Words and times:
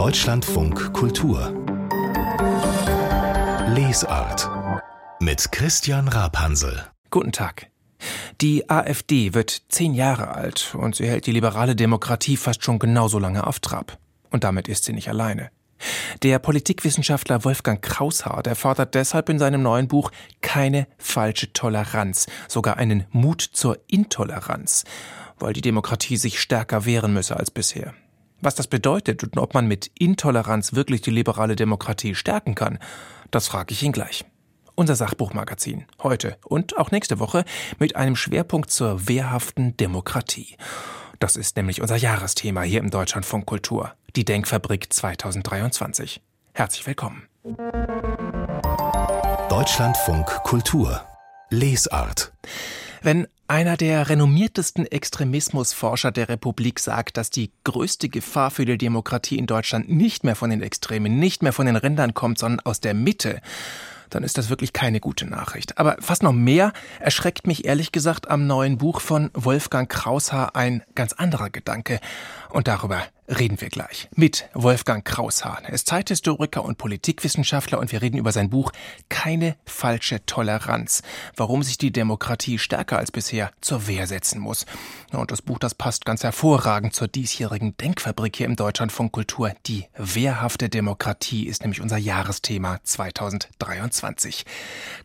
Deutschlandfunk 0.00 0.94
Kultur 0.94 1.52
Lesart 3.76 4.48
mit 5.20 5.52
Christian 5.52 6.08
Rapansel. 6.08 6.86
Guten 7.10 7.32
Tag. 7.32 7.66
Die 8.40 8.70
AfD 8.70 9.34
wird 9.34 9.64
zehn 9.68 9.92
Jahre 9.92 10.28
alt 10.28 10.74
und 10.74 10.96
sie 10.96 11.06
hält 11.06 11.26
die 11.26 11.32
liberale 11.32 11.76
Demokratie 11.76 12.38
fast 12.38 12.64
schon 12.64 12.78
genauso 12.78 13.18
lange 13.18 13.46
auf 13.46 13.60
Trab. 13.60 13.98
Und 14.30 14.42
damit 14.42 14.68
ist 14.68 14.84
sie 14.84 14.94
nicht 14.94 15.10
alleine. 15.10 15.50
Der 16.22 16.38
Politikwissenschaftler 16.38 17.44
Wolfgang 17.44 17.82
Kraushaar, 17.82 18.42
der 18.42 18.56
fordert 18.56 18.94
deshalb 18.94 19.28
in 19.28 19.38
seinem 19.38 19.62
neuen 19.62 19.86
Buch 19.86 20.12
keine 20.40 20.86
falsche 20.96 21.52
Toleranz, 21.52 22.26
sogar 22.48 22.78
einen 22.78 23.04
Mut 23.10 23.42
zur 23.42 23.78
Intoleranz, 23.86 24.84
weil 25.38 25.52
die 25.52 25.60
Demokratie 25.60 26.16
sich 26.16 26.40
stärker 26.40 26.86
wehren 26.86 27.12
müsse 27.12 27.36
als 27.36 27.50
bisher. 27.50 27.92
Was 28.40 28.54
das 28.54 28.66
bedeutet 28.66 29.22
und 29.22 29.38
ob 29.38 29.54
man 29.54 29.66
mit 29.66 29.90
Intoleranz 29.98 30.72
wirklich 30.72 31.02
die 31.02 31.10
liberale 31.10 31.56
Demokratie 31.56 32.14
stärken 32.14 32.54
kann, 32.54 32.78
das 33.30 33.48
frage 33.48 33.72
ich 33.72 33.82
ihn 33.82 33.92
gleich. 33.92 34.24
Unser 34.74 34.96
Sachbuchmagazin 34.96 35.84
heute 36.02 36.38
und 36.46 36.78
auch 36.78 36.90
nächste 36.90 37.18
Woche 37.18 37.44
mit 37.78 37.96
einem 37.96 38.16
Schwerpunkt 38.16 38.70
zur 38.70 39.08
wehrhaften 39.08 39.76
Demokratie. 39.76 40.56
Das 41.18 41.36
ist 41.36 41.56
nämlich 41.56 41.82
unser 41.82 41.96
Jahresthema 41.96 42.62
hier 42.62 42.80
im 42.80 42.90
Deutschlandfunk 42.90 43.44
Kultur, 43.44 43.92
die 44.16 44.24
Denkfabrik 44.24 44.90
2023. 44.90 46.22
Herzlich 46.54 46.86
willkommen. 46.86 47.28
Deutschlandfunk 49.50 50.26
Kultur 50.44 51.02
Lesart 51.50 52.32
wenn 53.02 53.26
einer 53.50 53.76
der 53.76 54.08
renommiertesten 54.08 54.86
Extremismusforscher 54.86 56.12
der 56.12 56.28
Republik 56.28 56.78
sagt, 56.78 57.16
dass 57.16 57.30
die 57.30 57.50
größte 57.64 58.08
Gefahr 58.08 58.52
für 58.52 58.64
die 58.64 58.78
Demokratie 58.78 59.38
in 59.38 59.48
Deutschland 59.48 59.90
nicht 59.90 60.22
mehr 60.22 60.36
von 60.36 60.50
den 60.50 60.62
Extremen, 60.62 61.18
nicht 61.18 61.42
mehr 61.42 61.52
von 61.52 61.66
den 61.66 61.74
Rändern 61.74 62.14
kommt, 62.14 62.38
sondern 62.38 62.60
aus 62.60 62.78
der 62.78 62.94
Mitte, 62.94 63.40
dann 64.08 64.22
ist 64.22 64.38
das 64.38 64.50
wirklich 64.50 64.72
keine 64.72 65.00
gute 65.00 65.26
Nachricht. 65.26 65.78
Aber 65.78 65.96
fast 65.98 66.22
noch 66.22 66.32
mehr 66.32 66.72
erschreckt 67.00 67.48
mich 67.48 67.64
ehrlich 67.64 67.90
gesagt 67.90 68.30
am 68.30 68.46
neuen 68.46 68.78
Buch 68.78 69.00
von 69.00 69.30
Wolfgang 69.34 69.90
Kraushaar 69.90 70.54
ein 70.54 70.84
ganz 70.94 71.12
anderer 71.12 71.50
Gedanke. 71.50 71.98
Und 72.50 72.68
darüber 72.68 73.02
reden 73.30 73.60
wir 73.60 73.68
gleich 73.68 74.08
mit 74.14 74.48
Wolfgang 74.54 75.04
Kraushaar. 75.04 75.62
Er 75.64 75.72
ist 75.72 75.86
Zeithistoriker 75.86 76.64
und 76.64 76.78
Politikwissenschaftler 76.78 77.78
und 77.78 77.92
wir 77.92 78.02
reden 78.02 78.18
über 78.18 78.32
sein 78.32 78.50
Buch 78.50 78.72
Keine 79.08 79.56
falsche 79.64 80.24
Toleranz. 80.26 81.02
Warum 81.36 81.62
sich 81.62 81.78
die 81.78 81.92
Demokratie 81.92 82.58
stärker 82.58 82.98
als 82.98 83.12
bisher 83.12 83.52
zur 83.60 83.86
Wehr 83.86 84.06
setzen 84.06 84.40
muss. 84.40 84.66
Und 85.12 85.30
das 85.30 85.42
Buch, 85.42 85.58
das 85.58 85.74
passt 85.74 86.04
ganz 86.04 86.24
hervorragend 86.24 86.94
zur 86.94 87.08
diesjährigen 87.08 87.76
Denkfabrik 87.76 88.36
hier 88.36 88.46
im 88.46 88.56
Deutschlandfunk 88.56 89.12
Kultur. 89.12 89.52
Die 89.66 89.86
wehrhafte 89.96 90.68
Demokratie 90.68 91.46
ist 91.46 91.62
nämlich 91.62 91.80
unser 91.80 91.98
Jahresthema 91.98 92.80
2023. 92.82 94.44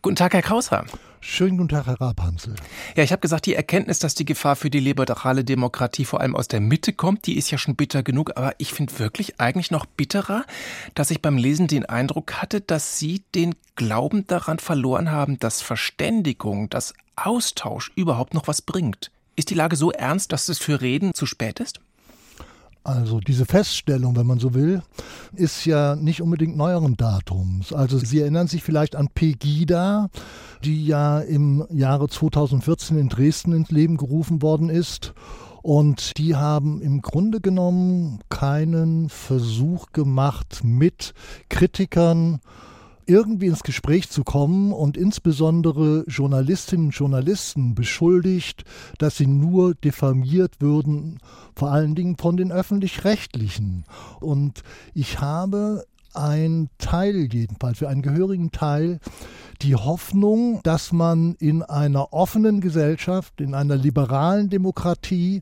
Guten 0.02 0.16
Tag, 0.16 0.34
Herr 0.34 0.42
Kraushaar. 0.42 0.86
Schönen 1.28 1.58
guten 1.58 1.70
Tag, 1.70 1.88
Herr 1.88 2.00
Rapansel. 2.00 2.54
Ja, 2.96 3.04
ich 3.04 3.12
habe 3.12 3.20
gesagt, 3.20 3.48
die 3.48 3.56
Erkenntnis, 3.56 3.98
dass 3.98 4.14
die 4.14 4.26
Gefahr 4.26 4.56
für 4.56 4.70
die 4.70 4.80
liberale 4.80 5.44
Demokratie 5.44 6.06
vor 6.06 6.22
allem 6.22 6.36
aus 6.36 6.48
der 6.48 6.62
Mitte 6.62 6.94
kommt, 6.94 7.26
die 7.26 7.36
ist 7.36 7.50
ja 7.50 7.58
schon 7.58 7.76
bitter 7.76 8.04
genug. 8.04 8.38
Aber 8.38 8.54
ich 8.60 8.72
finde 8.72 8.98
wirklich 9.00 9.40
eigentlich 9.40 9.72
noch 9.72 9.88
bitterer, 9.88 10.46
dass 10.94 11.10
ich 11.10 11.24
beim 11.24 11.38
Lesen 11.38 11.68
den 11.68 11.84
Eindruck 11.88 12.42
hatte, 12.42 12.62
dass 12.62 13.00
Sie 13.00 13.24
den 13.34 13.56
Glauben 13.76 14.28
daran 14.28 14.60
verloren 14.60 15.12
haben, 15.12 15.40
dass 15.40 15.64
Verständigung, 15.64 16.70
dass 16.70 16.94
Austausch 17.16 17.92
überhaupt 17.96 18.36
noch 18.36 18.48
was 18.48 18.62
bringt. 18.62 19.12
Ist 19.36 19.50
die 19.50 19.56
Lage 19.56 19.76
so 19.76 19.92
ernst, 19.92 20.32
dass 20.32 20.48
es 20.48 20.60
für 20.60 20.80
Reden 20.80 21.14
zu 21.16 21.26
spät 21.26 21.60
ist? 21.60 21.80
Also 22.86 23.20
diese 23.20 23.46
Feststellung, 23.46 24.16
wenn 24.16 24.28
man 24.28 24.38
so 24.38 24.54
will, 24.54 24.84
ist 25.34 25.66
ja 25.66 25.96
nicht 25.96 26.22
unbedingt 26.22 26.56
neueren 26.56 26.96
Datums. 26.96 27.74
Also 27.74 27.98
Sie 27.98 28.20
erinnern 28.20 28.46
sich 28.46 28.62
vielleicht 28.62 28.96
an 28.96 29.10
Pegida, 29.10 30.10
die 30.64 30.86
ja 30.86 31.20
im 31.20 31.66
Jahre 31.72 32.08
2014 32.08 33.00
in 33.00 33.10
Dresden 33.10 33.54
ins 33.54 33.72
Leben 33.72 33.98
gerufen 33.98 34.44
worden 34.44 34.70
ist. 34.70 35.16
Und 35.64 36.20
die 36.20 36.36
haben 36.36 36.80
im 36.80 37.02
Grunde 37.02 37.42
genommen 37.42 38.20
keinen 38.30 39.10
Versuch 39.10 39.88
gemacht, 39.92 40.60
mit 40.64 41.16
Kritikern 41.50 42.40
irgendwie 43.08 43.48
ins 43.48 43.64
Gespräch 43.64 44.10
zu 44.10 44.24
kommen 44.24 44.72
und 44.72 44.98
insbesondere 44.98 46.04
Journalistinnen 46.08 46.88
und 46.88 46.96
Journalisten 46.96 47.76
beschuldigt, 47.76 48.64
dass 48.98 49.18
sie 49.18 49.28
nur 49.28 49.76
diffamiert 49.76 50.56
würden, 50.60 51.20
vor 51.56 51.72
allen 51.72 51.96
Dingen 51.96 52.18
von 52.18 52.38
den 52.38 52.52
öffentlich-rechtlichen. 52.52 53.86
Und 54.20 54.64
ich 54.94 55.20
habe 55.20 55.86
ein 56.16 56.70
Teil 56.78 57.28
jedenfalls, 57.32 57.80
für 57.80 57.90
einen 57.90 58.02
gehörigen 58.02 58.52
Teil, 58.52 59.00
die 59.62 59.76
Hoffnung, 59.76 60.60
dass 60.64 60.92
man 60.92 61.36
in 61.36 61.64
einer 61.64 62.14
offenen 62.14 62.62
Gesellschaft, 62.62 63.40
in 63.40 63.54
einer 63.54 63.76
liberalen 63.76 64.50
Demokratie 64.50 65.42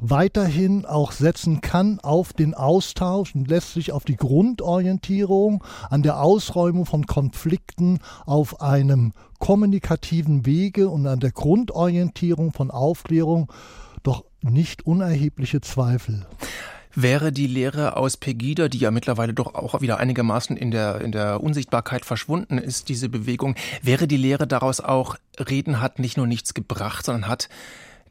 weiterhin 0.00 0.84
auch 0.84 1.12
setzen 1.12 1.60
kann 1.60 2.00
auf 2.00 2.32
den 2.32 2.54
Austausch 2.54 3.34
und 3.34 3.48
letztlich 3.48 3.92
auf 3.92 4.04
die 4.04 4.16
Grundorientierung 4.16 5.62
an 5.90 6.02
der 6.02 6.20
Ausräumung 6.20 6.86
von 6.86 7.06
Konflikten 7.06 8.00
auf 8.26 8.60
einem 8.60 9.12
kommunikativen 9.38 10.44
Wege 10.44 10.88
und 10.88 11.06
an 11.06 11.20
der 11.20 11.32
Grundorientierung 11.32 12.52
von 12.52 12.70
Aufklärung 12.70 13.52
doch 14.02 14.24
nicht 14.40 14.86
unerhebliche 14.86 15.60
Zweifel. 15.60 16.26
Wäre 16.94 17.32
die 17.32 17.46
Lehre 17.46 17.96
aus 17.96 18.16
Pegida, 18.16 18.68
die 18.68 18.78
ja 18.78 18.90
mittlerweile 18.90 19.32
doch 19.32 19.54
auch 19.54 19.80
wieder 19.80 19.98
einigermaßen 19.98 20.56
in 20.56 20.70
der, 20.70 21.00
in 21.00 21.12
der 21.12 21.42
Unsichtbarkeit 21.42 22.04
verschwunden 22.04 22.58
ist, 22.58 22.88
diese 22.88 23.08
Bewegung, 23.08 23.56
wäre 23.82 24.06
die 24.06 24.16
Lehre 24.16 24.46
daraus 24.46 24.80
auch, 24.80 25.16
Reden 25.38 25.80
hat 25.80 25.98
nicht 25.98 26.16
nur 26.16 26.26
nichts 26.26 26.52
gebracht, 26.52 27.04
sondern 27.06 27.28
hat 27.28 27.48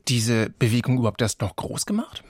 diese 0.07 0.49
Bewegung 0.49 0.97
überhaupt 0.97 1.21
erst 1.21 1.41
noch 1.41 1.55
groß 1.55 1.85
gemacht? 1.85 2.23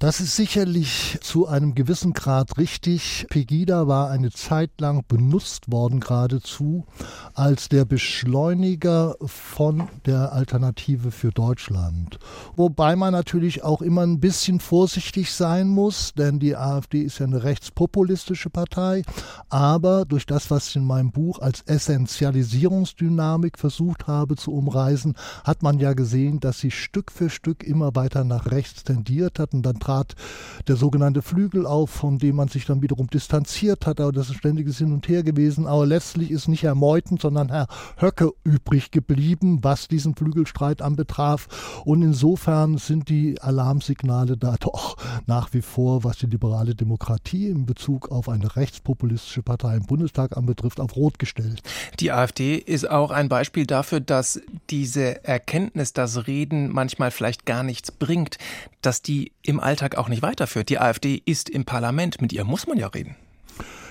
Das 0.00 0.20
ist 0.20 0.36
sicherlich 0.36 1.18
zu 1.22 1.48
einem 1.48 1.74
gewissen 1.74 2.12
Grad 2.12 2.56
richtig. 2.56 3.26
Pegida 3.30 3.88
war 3.88 4.10
eine 4.10 4.30
Zeit 4.30 4.70
lang 4.80 5.02
benutzt 5.08 5.72
worden 5.72 5.98
geradezu 5.98 6.86
als 7.34 7.68
der 7.68 7.84
Beschleuniger 7.84 9.16
von 9.26 9.88
der 10.06 10.32
Alternative 10.32 11.10
für 11.10 11.32
Deutschland. 11.32 12.20
Wobei 12.54 12.94
man 12.94 13.10
natürlich 13.10 13.64
auch 13.64 13.82
immer 13.82 14.02
ein 14.02 14.20
bisschen 14.20 14.60
vorsichtig 14.60 15.32
sein 15.32 15.66
muss, 15.66 16.14
denn 16.14 16.38
die 16.38 16.54
AfD 16.54 17.02
ist 17.02 17.18
ja 17.18 17.26
eine 17.26 17.42
rechtspopulistische 17.42 18.50
Partei. 18.50 19.02
Aber 19.48 20.04
durch 20.04 20.26
das, 20.26 20.48
was 20.48 20.68
ich 20.68 20.76
in 20.76 20.84
meinem 20.84 21.10
Buch 21.10 21.40
als 21.40 21.62
Essentialisierungsdynamik 21.62 23.58
versucht 23.58 24.06
habe 24.06 24.36
zu 24.36 24.52
umreißen, 24.52 25.16
hat 25.42 25.64
man 25.64 25.80
ja 25.80 25.94
gesehen, 25.94 26.38
dass 26.38 26.60
sie 26.60 26.70
Stück 26.70 27.10
für 27.10 27.30
Stück 27.30 27.64
immer 27.64 27.96
weiter 27.96 28.22
nach 28.22 28.52
rechts 28.52 28.84
tendiert 28.84 29.40
hat 29.40 29.54
und 29.54 29.62
dann 29.62 29.80
trat 29.88 30.14
der 30.66 30.76
sogenannte 30.76 31.22
Flügel 31.22 31.66
auf, 31.66 31.88
von 31.88 32.18
dem 32.18 32.36
man 32.36 32.48
sich 32.48 32.66
dann 32.66 32.82
wiederum 32.82 33.06
distanziert 33.08 33.86
hat. 33.86 34.00
Aber 34.00 34.12
das 34.12 34.28
ist 34.28 34.36
ständiges 34.36 34.78
Hin 34.78 34.92
und 34.92 35.08
Her 35.08 35.22
gewesen. 35.22 35.66
Aber 35.66 35.86
letztlich 35.86 36.30
ist 36.30 36.46
nicht 36.46 36.62
Herr 36.62 36.74
Meuthen, 36.74 37.16
sondern 37.16 37.48
Herr 37.48 37.68
Höcke 37.98 38.32
übrig 38.44 38.90
geblieben, 38.90 39.60
was 39.62 39.88
diesen 39.88 40.14
Flügelstreit 40.14 40.82
anbetraf. 40.82 41.48
Und 41.86 42.02
insofern 42.02 42.76
sind 42.76 43.08
die 43.08 43.40
Alarmsignale 43.40 44.36
da 44.36 44.56
doch 44.60 44.96
nach 45.26 45.54
wie 45.54 45.62
vor, 45.62 46.04
was 46.04 46.18
die 46.18 46.26
liberale 46.26 46.74
Demokratie 46.74 47.46
in 47.48 47.64
Bezug 47.64 48.10
auf 48.10 48.28
eine 48.28 48.56
rechtspopulistische 48.56 49.42
Partei 49.42 49.76
im 49.76 49.86
Bundestag 49.86 50.36
anbetrifft, 50.36 50.80
auf 50.80 50.96
Rot 50.96 51.18
gestellt. 51.18 51.62
Die 52.00 52.12
AfD 52.12 52.56
ist 52.56 52.90
auch 52.90 53.10
ein 53.10 53.30
Beispiel 53.30 53.66
dafür, 53.66 54.00
dass 54.00 54.40
diese 54.68 55.24
Erkenntnis, 55.24 55.94
dass 55.94 56.26
Reden 56.26 56.70
manchmal 56.70 57.10
vielleicht 57.10 57.46
gar 57.46 57.62
nichts 57.62 57.90
bringt, 57.90 58.36
dass 58.82 59.02
die 59.02 59.32
im 59.42 59.60
Alltag 59.60 59.77
auch 59.96 60.08
nicht 60.08 60.22
weiterführt. 60.22 60.68
Die 60.68 60.78
AfD 60.78 61.22
ist 61.24 61.48
im 61.48 61.64
Parlament, 61.64 62.20
mit 62.20 62.32
ihr 62.32 62.44
muss 62.44 62.66
man 62.66 62.78
ja 62.78 62.88
reden. 62.88 63.16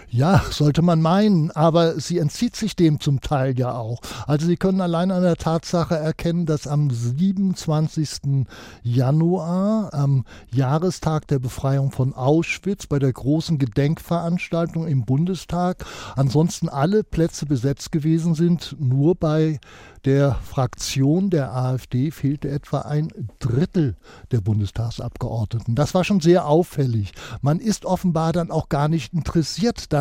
Ja, 0.09 0.41
sollte 0.51 0.81
man 0.81 1.01
meinen, 1.01 1.51
aber 1.51 1.99
sie 1.99 2.17
entzieht 2.19 2.55
sich 2.55 2.77
dem 2.77 3.01
zum 3.01 3.19
Teil 3.19 3.59
ja 3.59 3.77
auch. 3.77 3.99
Also 4.25 4.47
Sie 4.47 4.55
können 4.55 4.79
allein 4.79 5.11
an 5.11 5.21
der 5.21 5.35
Tatsache 5.35 5.95
erkennen, 5.95 6.45
dass 6.45 6.65
am 6.65 6.89
27. 6.89 8.45
Januar, 8.83 9.93
am 9.93 10.23
Jahrestag 10.53 11.27
der 11.27 11.39
Befreiung 11.39 11.91
von 11.91 12.13
Auschwitz, 12.13 12.87
bei 12.87 12.99
der 12.99 13.11
großen 13.11 13.57
Gedenkveranstaltung 13.57 14.87
im 14.87 15.03
Bundestag, 15.03 15.85
ansonsten 16.15 16.69
alle 16.69 17.03
Plätze 17.03 17.45
besetzt 17.45 17.91
gewesen 17.91 18.33
sind, 18.33 18.77
nur 18.79 19.15
bei 19.15 19.59
der 20.05 20.35
Fraktion 20.35 21.29
der 21.29 21.53
AfD 21.53 22.11
fehlte 22.11 22.49
etwa 22.49 22.79
ein 22.79 23.09
Drittel 23.39 23.97
der 24.31 24.39
Bundestagsabgeordneten. 24.39 25.75
Das 25.75 25.93
war 25.93 26.05
schon 26.05 26.21
sehr 26.21 26.47
auffällig. 26.47 27.11
Man 27.41 27.59
ist 27.59 27.83
offenbar 27.83 28.31
dann 28.31 28.49
auch 28.49 28.69
gar 28.69 28.87
nicht 28.87 29.13
interessiert 29.13 29.91
daran, 29.91 29.96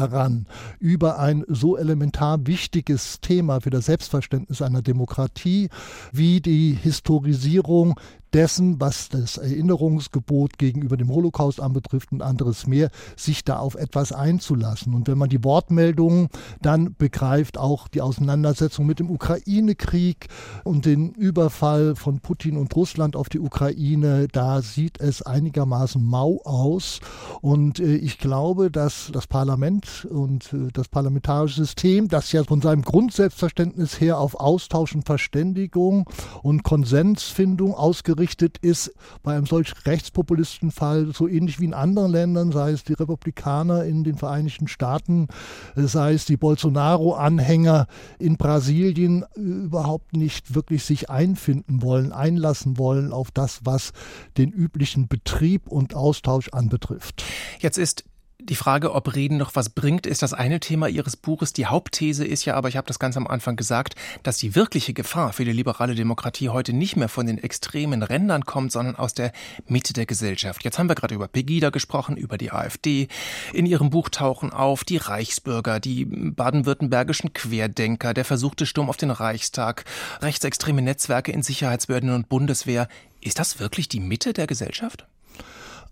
über 0.79 1.19
ein 1.19 1.45
so 1.49 1.77
elementar 1.77 2.47
wichtiges 2.47 3.21
Thema 3.21 3.61
für 3.61 3.71
das 3.71 3.87
Selbstverständnis 3.87 4.63
einer 4.63 4.83
Demokratie 4.83 5.69
wie 6.13 6.41
die 6.41 6.73
Historisierung 6.73 7.99
dessen, 8.33 8.81
was 8.81 9.09
das 9.09 9.39
Erinnerungsgebot 9.39 10.59
gegenüber 10.59 10.97
dem 10.97 11.09
Holocaust 11.11 11.61
anbetrifft 11.61 12.13
und 12.13 12.23
anderes 12.23 12.67
mehr, 12.67 12.91
sich 13.17 13.45
da 13.45 13.59
auf 13.59 13.75
etwas 13.75 14.13
einzulassen. 14.13 14.95
Und 14.95 15.09
wenn 15.09 15.19
man 15.19 15.29
die 15.29 15.45
Wortmeldungen 15.45 16.29
dann 16.61 16.95
begreift, 16.97 17.59
auch 17.59 17.89
die 17.89 18.01
Auseinandersetzung 18.01 18.87
mit 18.87 18.99
dem 18.99 19.11
Ukraine-Krieg 19.11 20.29
und 20.65 20.87
den 20.87 21.13
Überfall 21.13 21.95
von 21.97 22.21
Putin 22.21 22.57
und 22.57 22.75
Russland 22.75 23.17
auf 23.17 23.29
die 23.29 23.41
Ukraine, 23.41 24.29
da 24.29 24.63
sieht 24.63 25.01
es 25.01 25.23
einigermaßen 25.23 26.05
mau 26.05 26.41
aus. 26.45 27.01
Und 27.41 27.79
äh, 27.79 27.97
ich 27.97 28.19
glaube, 28.19 28.71
dass 28.71 29.11
das 29.13 29.27
Parlament 29.27 30.07
und 30.11 30.53
äh, 30.53 30.69
das 30.73 30.89
parlamentarische 30.89 31.65
System, 31.65 32.09
das 32.09 32.33
ja 32.33 32.45
von 32.45 32.61
seinem 32.61 32.83
Grundselbstverständnis 32.83 34.01
her 34.01 34.19
auf 34.19 34.39
Austausch 34.39 34.95
und 34.95 35.07
Verständigung 35.07 36.09
und 36.43 36.63
Konsensfindung 36.63 37.75
ausgerichtet 37.75 38.16
ausgerichtet 38.17 38.59
ist, 38.59 38.93
bei 39.23 39.37
einem 39.37 39.47
solch 39.47 39.73
rechtspopulistischen 39.85 40.71
Fall, 40.71 41.13
so 41.13 41.29
ähnlich 41.29 41.61
wie 41.61 41.67
in 41.67 41.75
anderen 41.75 42.11
Ländern, 42.11 42.51
sei 42.51 42.71
es 42.71 42.85
die 42.85 42.95
Republikaner 42.95 43.85
in 43.85 44.05
den 44.05 44.17
Vereinigten 44.17 44.69
Staaten, 44.69 45.29
äh, 45.77 45.83
sei 45.83 46.15
es 46.15 46.25
die 46.25 46.37
Bolsonaro-Anhänger 46.37 47.87
in 48.19 48.37
Brasilien, 48.37 49.25
äh, 49.37 49.41
überhaupt 49.41 50.17
nicht 50.17 50.55
wirklich 50.55 50.85
sich 50.85 51.11
einfinden 51.11 51.83
wollen, 51.83 52.13
einlassen 52.13 52.79
wollen 52.79 53.13
auf 53.13 53.31
das, 53.31 53.61
was 53.65 53.93
den 54.39 54.51
üblichen 54.51 55.09
Betrieb 55.09 55.69
und 55.69 55.95
Austausch 55.95 56.49
anbetrifft. 56.51 57.23
Jetzt 57.61 57.79
ist 57.79 58.05
die 58.39 58.55
Frage, 58.55 58.93
ob 58.93 59.15
Reden 59.15 59.39
noch 59.39 59.55
was 59.55 59.71
bringt, 59.71 60.07
ist 60.07 60.23
das 60.23 60.35
eine 60.35 60.61
Thema 60.61 60.89
Ihres 60.89 61.17
Buches. 61.17 61.53
Die 61.53 61.67
Hauptthese 61.67 62.25
ist 62.25 62.45
ja 62.45 62.55
aber, 62.55 62.69
ich 62.69 62.77
habe 62.77 62.87
das 62.87 62.99
ganz 62.99 63.17
am 63.17 63.27
Anfang 63.27 63.57
gesagt, 63.57 63.95
dass 64.23 64.39
die 64.39 64.55
wirkliche 64.55 64.93
Gefahr 64.93 65.33
für 65.33 65.45
die 65.45 65.53
liberale 65.53 65.95
Demokratie 65.95 66.51
heute 66.51 66.73
nicht 66.73 66.97
mehr 66.97 67.09
von 67.09 67.27
den 67.27 67.39
extremen 67.39 68.03
Rändern 68.03 68.45
kommt, 68.45 68.73
sondern 68.73 68.97
aus 68.97 69.15
der 69.15 69.33
Mitte 69.67 69.95
der 69.95 70.07
Gesellschaft. 70.07 70.65
Jetzt 70.65 70.79
haben 70.79 70.89
wir 70.89 70.95
gerade 70.95 71.15
über 71.15 71.29
Pegida 71.29 71.71
gesprochen, 71.71 72.17
über 72.17 72.37
die 72.37 72.53
AfD. 72.53 73.09
In 73.53 73.65
Ihrem 73.65 73.91
Buch 73.91 74.11
tauchen 74.11 74.53
auf 74.53 74.85
die 74.85 74.99
Reichsbürger, 74.99 75.81
die 75.81 76.05
baden-württembergischen 76.05 77.33
Querdenker, 77.33 78.13
der 78.13 78.25
versuchte 78.25 78.67
Sturm 78.67 78.91
auf 78.91 78.99
den 78.99 79.11
Reichstag, 79.11 79.85
rechtsextreme 80.21 80.83
Netzwerke 80.83 81.33
in 81.33 81.43
Sicherheitsbehörden 81.43 82.11
und 82.11 82.29
Bundeswehr. 82.29 82.89
Ist 83.21 83.39
das 83.39 83.59
wirklich 83.59 83.89
die 83.89 84.01
Mitte 84.01 84.35
der 84.35 84.47
Gesellschaft? 84.47 85.07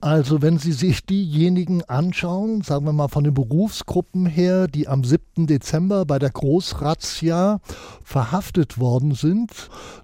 Also 0.00 0.42
wenn 0.42 0.58
Sie 0.58 0.72
sich 0.72 1.06
diejenigen 1.06 1.82
anschauen, 1.84 2.62
sagen 2.62 2.84
wir 2.84 2.92
mal 2.92 3.08
von 3.08 3.24
den 3.24 3.32
Berufsgruppen 3.32 4.26
her, 4.26 4.68
die 4.68 4.86
am 4.86 5.02
7. 5.02 5.46
Dezember 5.46 6.04
bei 6.04 6.18
der 6.18 6.30
Großrazzia 6.30 7.60
verhaftet 8.04 8.78
worden 8.78 9.14
sind, 9.14 9.50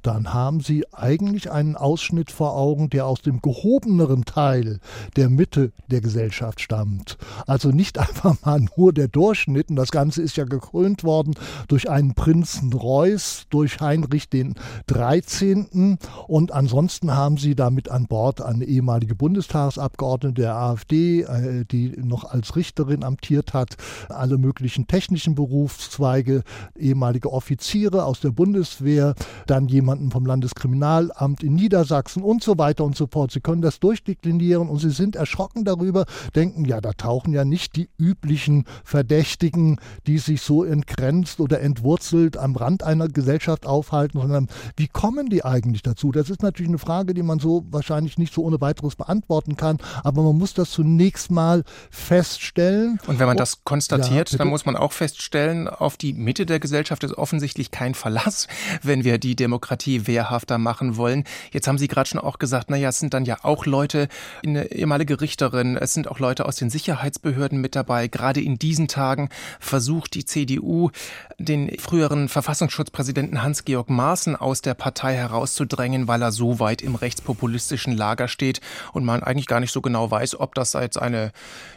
dann 0.02 0.32
haben 0.32 0.60
Sie 0.60 0.84
eigentlich 0.92 1.50
einen 1.50 1.76
Ausschnitt 1.76 2.30
vor 2.30 2.56
Augen, 2.56 2.88
der 2.88 3.04
aus 3.04 3.20
dem 3.20 3.42
gehobeneren 3.42 4.24
Teil 4.24 4.80
der 5.16 5.28
Mitte 5.28 5.72
der 5.88 6.00
Gesellschaft 6.00 6.60
stammt. 6.60 7.18
Also 7.46 7.68
nicht 7.68 7.98
einfach 7.98 8.36
mal 8.44 8.64
nur 8.76 8.94
der 8.94 9.08
Durchschnitt. 9.08 9.68
Und 9.68 9.76
das 9.76 9.90
Ganze 9.90 10.22
ist 10.22 10.36
ja 10.36 10.44
gekrönt 10.44 11.04
worden 11.04 11.34
durch 11.68 11.90
einen 11.90 12.14
Prinzen 12.14 12.72
Reuß, 12.72 13.46
durch 13.50 13.80
Heinrich 13.80 14.30
den 14.30 14.54
13. 14.86 15.98
Und 16.26 16.52
ansonsten 16.52 17.14
haben 17.14 17.36
Sie 17.36 17.54
damit 17.54 17.90
an 17.90 18.06
Bord 18.06 18.40
eine 18.40 18.64
ehemalige 18.64 19.14
Bundestagsabgeordnete 19.14 19.79
Abgeordnete 19.80 20.42
der 20.42 20.56
AfD, 20.56 21.22
äh, 21.22 21.64
die 21.64 21.90
noch 21.96 22.24
als 22.24 22.56
Richterin 22.56 23.04
amtiert 23.04 23.54
hat, 23.54 23.76
alle 24.08 24.38
möglichen 24.38 24.86
technischen 24.86 25.34
Berufszweige, 25.34 26.42
ehemalige 26.78 27.32
Offiziere 27.32 28.04
aus 28.04 28.20
der 28.20 28.30
Bundeswehr, 28.30 29.14
dann 29.46 29.68
jemanden 29.68 30.10
vom 30.10 30.26
Landeskriminalamt 30.26 31.42
in 31.42 31.54
Niedersachsen 31.54 32.22
und 32.22 32.42
so 32.42 32.58
weiter 32.58 32.84
und 32.84 32.96
so 32.96 33.06
fort. 33.06 33.30
Sie 33.32 33.40
können 33.40 33.62
das 33.62 33.80
durchdeklinieren 33.80 34.68
und 34.68 34.78
Sie 34.78 34.90
sind 34.90 35.16
erschrocken 35.16 35.64
darüber, 35.64 36.04
denken, 36.34 36.64
ja, 36.64 36.80
da 36.80 36.92
tauchen 36.92 37.32
ja 37.32 37.44
nicht 37.44 37.76
die 37.76 37.88
üblichen 37.98 38.64
Verdächtigen, 38.84 39.78
die 40.06 40.18
sich 40.18 40.42
so 40.42 40.64
entgrenzt 40.64 41.40
oder 41.40 41.60
entwurzelt 41.60 42.36
am 42.36 42.56
Rand 42.56 42.82
einer 42.82 43.08
Gesellschaft 43.08 43.66
aufhalten, 43.66 44.20
sondern 44.20 44.48
wie 44.76 44.88
kommen 44.88 45.28
die 45.28 45.44
eigentlich 45.44 45.82
dazu? 45.82 46.12
Das 46.12 46.30
ist 46.30 46.42
natürlich 46.42 46.68
eine 46.68 46.78
Frage, 46.78 47.14
die 47.14 47.22
man 47.22 47.38
so 47.38 47.64
wahrscheinlich 47.70 48.18
nicht 48.18 48.34
so 48.34 48.42
ohne 48.42 48.60
weiteres 48.60 48.96
beantworten 48.96 49.56
kann 49.56 49.69
aber 50.04 50.22
man 50.22 50.36
muss 50.36 50.54
das 50.54 50.70
zunächst 50.70 51.30
mal 51.30 51.64
feststellen. 51.90 52.98
Und 53.06 53.18
wenn 53.18 53.26
man 53.26 53.36
das 53.36 53.64
konstatiert, 53.64 54.30
ja, 54.30 54.38
dann 54.38 54.48
muss 54.48 54.66
man 54.66 54.76
auch 54.76 54.92
feststellen, 54.92 55.68
auf 55.68 55.96
die 55.96 56.12
Mitte 56.12 56.46
der 56.46 56.60
Gesellschaft 56.60 57.04
ist 57.04 57.16
offensichtlich 57.16 57.70
kein 57.70 57.94
Verlass, 57.94 58.48
wenn 58.82 59.04
wir 59.04 59.18
die 59.18 59.36
Demokratie 59.36 60.06
wehrhafter 60.06 60.58
machen 60.58 60.96
wollen. 60.96 61.24
Jetzt 61.52 61.68
haben 61.68 61.78
Sie 61.78 61.88
gerade 61.88 62.08
schon 62.08 62.20
auch 62.20 62.38
gesagt, 62.38 62.70
naja, 62.70 62.88
es 62.88 62.98
sind 62.98 63.14
dann 63.14 63.24
ja 63.24 63.38
auch 63.42 63.66
Leute, 63.66 64.08
eine 64.44 64.72
ehemalige 64.72 65.20
Richterin, 65.20 65.76
es 65.76 65.94
sind 65.94 66.08
auch 66.08 66.18
Leute 66.18 66.46
aus 66.46 66.56
den 66.56 66.70
Sicherheitsbehörden 66.70 67.60
mit 67.60 67.76
dabei. 67.76 68.08
Gerade 68.08 68.40
in 68.40 68.58
diesen 68.58 68.88
Tagen 68.88 69.28
versucht 69.58 70.14
die 70.14 70.24
CDU, 70.24 70.90
den 71.38 71.78
früheren 71.78 72.28
Verfassungsschutzpräsidenten 72.28 73.42
Hans-Georg 73.42 73.90
Maaßen 73.90 74.36
aus 74.36 74.62
der 74.62 74.74
Partei 74.74 75.14
herauszudrängen, 75.14 76.08
weil 76.08 76.22
er 76.22 76.32
so 76.32 76.60
weit 76.60 76.82
im 76.82 76.94
rechtspopulistischen 76.94 77.96
Lager 77.96 78.28
steht 78.28 78.60
und 78.92 79.04
man 79.04 79.22
eigentlich 79.22 79.46
gar 79.46 79.59
nicht 79.60 79.70
nicht 79.70 79.74
so 79.74 79.80
genau 79.80 80.10
weiß, 80.10 80.40
ob 80.40 80.54
das 80.56 80.72
jetzt 80.72 81.00
eine 81.00 81.30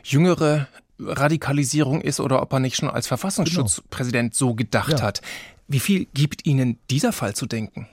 jüngere 0.03 0.67
Radikalisierung 0.99 2.01
ist 2.01 2.19
oder 2.19 2.41
ob 2.41 2.51
er 2.53 2.59
nicht 2.59 2.77
schon 2.77 2.89
als 2.89 3.07
Verfassungsschutzpräsident 3.07 4.33
so 4.33 4.55
gedacht 4.55 4.99
ja. 4.99 5.01
hat. 5.01 5.21
Wie 5.67 5.79
viel 5.79 6.05
gibt 6.13 6.45
Ihnen 6.45 6.79
dieser 6.89 7.13
Fall 7.13 7.35
zu 7.35 7.45
denken? 7.45 7.87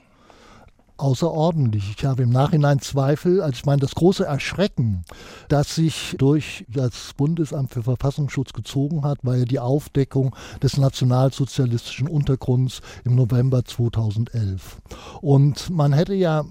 außerordentlich. 0.97 1.95
Ich 1.97 2.05
habe 2.05 2.21
im 2.21 2.29
Nachhinein 2.29 2.77
Zweifel, 2.77 3.41
als 3.41 3.57
ich 3.57 3.65
meine, 3.65 3.79
das 3.79 3.95
große 3.95 4.23
Erschrecken, 4.23 5.03
das 5.49 5.73
sich 5.73 6.13
durch 6.19 6.63
das 6.69 7.15
Bundesamt 7.17 7.71
für 7.71 7.81
Verfassungsschutz 7.81 8.53
gezogen 8.53 9.03
hat, 9.03 9.17
war 9.23 9.35
ja 9.35 9.45
die 9.45 9.57
Aufdeckung 9.57 10.35
des 10.61 10.77
nationalsozialistischen 10.77 12.07
Untergrunds 12.07 12.81
im 13.03 13.15
November 13.15 13.65
2011. 13.65 14.79
Und 15.21 15.71
man 15.71 15.91
hätte 15.91 16.13
ja 16.13 16.45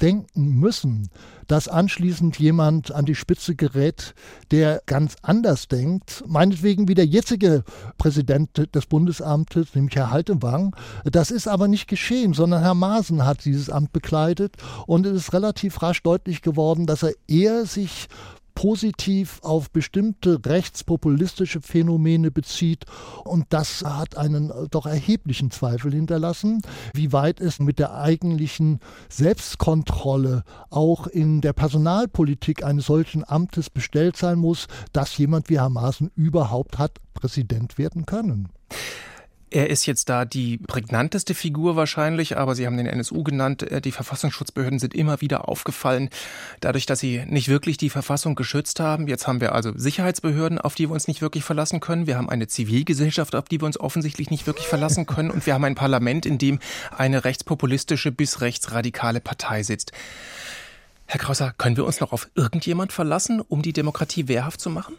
denken 0.00 0.58
müssen, 0.58 1.10
dass 1.46 1.68
anschließend 1.68 2.38
jemand 2.38 2.92
an 2.92 3.04
die 3.04 3.14
Spitze 3.14 3.54
gerät, 3.54 4.14
der 4.50 4.82
ganz 4.86 5.16
anders 5.22 5.68
denkt. 5.68 6.24
Meinetwegen 6.26 6.88
wie 6.88 6.94
der 6.94 7.06
jetzige 7.06 7.64
Präsident 7.96 8.74
des 8.74 8.86
Bundesamtes, 8.86 9.74
nämlich 9.74 9.96
Herr 9.96 10.10
Haltewang. 10.10 10.76
Das 11.04 11.30
ist 11.30 11.48
aber 11.48 11.68
nicht 11.68 11.88
geschehen, 11.88 12.34
sondern 12.34 12.62
Herr 12.62 12.74
Maaßen 12.74 13.24
hat 13.24 13.44
dieses 13.44 13.70
Amt 13.70 13.92
bekleidet 13.92 14.56
und 14.86 15.06
es 15.06 15.14
ist 15.14 15.32
relativ 15.32 15.82
rasch 15.82 16.02
deutlich 16.02 16.42
geworden, 16.42 16.86
dass 16.86 17.02
er 17.02 17.12
eher 17.26 17.66
sich 17.66 18.08
positiv 18.58 19.38
auf 19.44 19.70
bestimmte 19.70 20.40
rechtspopulistische 20.44 21.60
Phänomene 21.60 22.32
bezieht. 22.32 22.86
Und 23.22 23.46
das 23.50 23.84
hat 23.84 24.16
einen 24.16 24.50
äh, 24.50 24.66
doch 24.68 24.84
erheblichen 24.84 25.52
Zweifel 25.52 25.92
hinterlassen, 25.92 26.62
wie 26.92 27.12
weit 27.12 27.40
es 27.40 27.60
mit 27.60 27.78
der 27.78 27.94
eigentlichen 27.94 28.80
Selbstkontrolle 29.08 30.42
auch 30.70 31.06
in 31.06 31.40
der 31.40 31.52
Personalpolitik 31.52 32.64
eines 32.64 32.86
solchen 32.86 33.22
Amtes 33.22 33.70
bestellt 33.70 34.16
sein 34.16 34.40
muss, 34.40 34.66
dass 34.92 35.16
jemand 35.18 35.50
wie 35.50 35.60
Herr 35.60 35.70
Maaßen 35.70 36.10
überhaupt 36.16 36.78
hat 36.78 36.98
Präsident 37.14 37.78
werden 37.78 38.06
können. 38.06 38.48
Er 39.50 39.70
ist 39.70 39.86
jetzt 39.86 40.08
da 40.08 40.24
die 40.24 40.58
prägnanteste 40.58 41.34
Figur 41.34 41.74
wahrscheinlich, 41.74 42.36
aber 42.36 42.54
Sie 42.54 42.66
haben 42.66 42.76
den 42.76 42.86
NSU 42.86 43.22
genannt. 43.22 43.62
Äh, 43.62 43.80
die 43.80 43.92
Verfassungsschutzbehörden 43.92 44.78
sind 44.78 44.94
immer 44.94 45.20
wieder 45.20 45.48
aufgefallen, 45.48 46.10
dadurch, 46.60 46.86
dass 46.86 47.00
sie 47.00 47.24
nicht 47.26 47.48
wirklich 47.48 47.76
die 47.78 47.90
Verfassung 47.90 48.34
geschützt 48.34 48.80
haben. 48.80 49.08
Jetzt 49.08 49.26
haben 49.26 49.40
wir 49.40 49.54
also 49.54 49.72
Sicherheitsbehörden, 49.74 50.58
auf 50.58 50.74
die 50.74 50.88
wir 50.88 50.92
uns 50.92 51.08
nicht 51.08 51.22
wirklich 51.22 51.44
verlassen 51.44 51.80
können. 51.80 52.06
Wir 52.06 52.18
haben 52.18 52.28
eine 52.28 52.46
Zivilgesellschaft, 52.46 53.34
auf 53.34 53.44
die 53.44 53.60
wir 53.60 53.66
uns 53.66 53.80
offensichtlich 53.80 54.30
nicht 54.30 54.46
wirklich 54.46 54.66
verlassen 54.66 55.06
können. 55.06 55.30
Und 55.30 55.46
wir 55.46 55.54
haben 55.54 55.64
ein 55.64 55.74
Parlament, 55.74 56.26
in 56.26 56.38
dem 56.38 56.58
eine 56.96 57.24
rechtspopulistische 57.24 58.12
bis 58.12 58.40
rechtsradikale 58.40 59.20
Partei 59.20 59.62
sitzt. 59.62 59.92
Herr 61.06 61.20
Krauser, 61.20 61.54
können 61.56 61.78
wir 61.78 61.86
uns 61.86 62.00
noch 62.00 62.12
auf 62.12 62.28
irgendjemand 62.34 62.92
verlassen, 62.92 63.40
um 63.40 63.62
die 63.62 63.72
Demokratie 63.72 64.28
wehrhaft 64.28 64.60
zu 64.60 64.68
machen? 64.68 64.94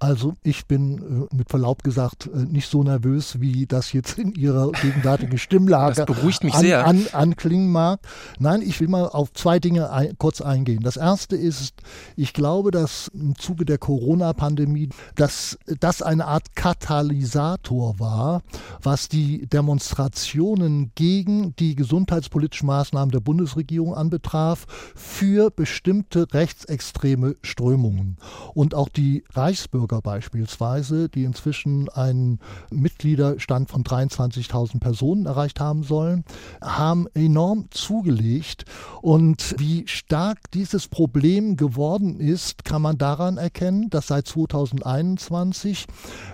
Also 0.00 0.34
ich 0.44 0.66
bin 0.66 1.26
äh, 1.32 1.36
mit 1.36 1.50
Verlaub 1.50 1.82
gesagt 1.82 2.30
äh, 2.32 2.38
nicht 2.38 2.70
so 2.70 2.84
nervös, 2.84 3.40
wie 3.40 3.66
das 3.66 3.92
jetzt 3.92 4.16
in 4.18 4.32
Ihrer 4.32 4.70
gegenwärtigen 4.70 5.38
Stimmlage 5.38 6.06
an. 6.54 6.60
An, 6.84 7.06
anklingen 7.12 7.72
mag. 7.72 8.00
Nein, 8.38 8.62
ich 8.62 8.80
will 8.80 8.86
mal 8.86 9.08
auf 9.08 9.32
zwei 9.32 9.58
Dinge 9.58 9.90
ein, 9.90 10.16
kurz 10.16 10.40
eingehen. 10.40 10.82
Das 10.82 10.96
erste 10.96 11.34
ist, 11.34 11.74
ich 12.14 12.32
glaube, 12.32 12.70
dass 12.70 13.08
im 13.08 13.34
Zuge 13.36 13.64
der 13.64 13.78
Corona-Pandemie, 13.78 14.90
dass 15.16 15.58
das 15.80 16.00
eine 16.00 16.26
Art 16.26 16.54
Katalysator 16.54 17.98
war, 17.98 18.42
was 18.80 19.08
die 19.08 19.46
Demonstrationen 19.46 20.92
gegen 20.94 21.56
die 21.56 21.74
gesundheitspolitischen 21.74 22.68
Maßnahmen 22.68 23.10
der 23.10 23.20
Bundesregierung 23.20 23.94
anbetraf, 23.94 24.66
für 24.94 25.50
bestimmte 25.50 26.32
rechtsextreme 26.32 27.34
Strömungen. 27.42 28.16
Und 28.54 28.74
auch 28.74 28.88
die 28.88 29.24
Reichsbürger 29.32 29.87
Reichsbürger 29.88 30.02
beispielsweise, 30.02 31.08
die 31.08 31.24
inzwischen 31.24 31.88
einen 31.88 32.38
Mitgliederstand 32.70 33.70
von 33.70 33.82
23.000 33.82 34.80
Personen 34.80 35.26
erreicht 35.26 35.60
haben 35.60 35.82
sollen, 35.82 36.24
haben 36.62 37.06
enorm 37.14 37.66
zugelegt. 37.70 38.64
Und 39.00 39.54
wie 39.58 39.86
stark 39.86 40.50
dieses 40.52 40.88
Problem 40.88 41.56
geworden 41.56 42.20
ist, 42.20 42.64
kann 42.64 42.82
man 42.82 42.98
daran 42.98 43.38
erkennen, 43.38 43.90
dass 43.90 44.08
seit 44.08 44.26
2021 44.26 45.86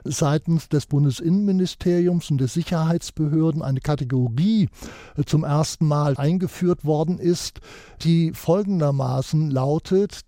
seitens 0.04 0.68
des 0.68 0.86
Bundesinnenministeriums 0.86 2.30
und 2.30 2.38
des 2.38 2.54
Sicherheitsbehörden 2.54 3.62
eine 3.62 3.80
Kategorie 3.80 4.68
zum 5.26 5.44
ersten 5.44 5.86
Mal 5.86 6.16
eingeführt 6.16 6.84
worden 6.84 7.18
ist, 7.18 7.60
die 8.02 8.32
folgendermaßen 8.32 9.50
lautet, 9.50 10.24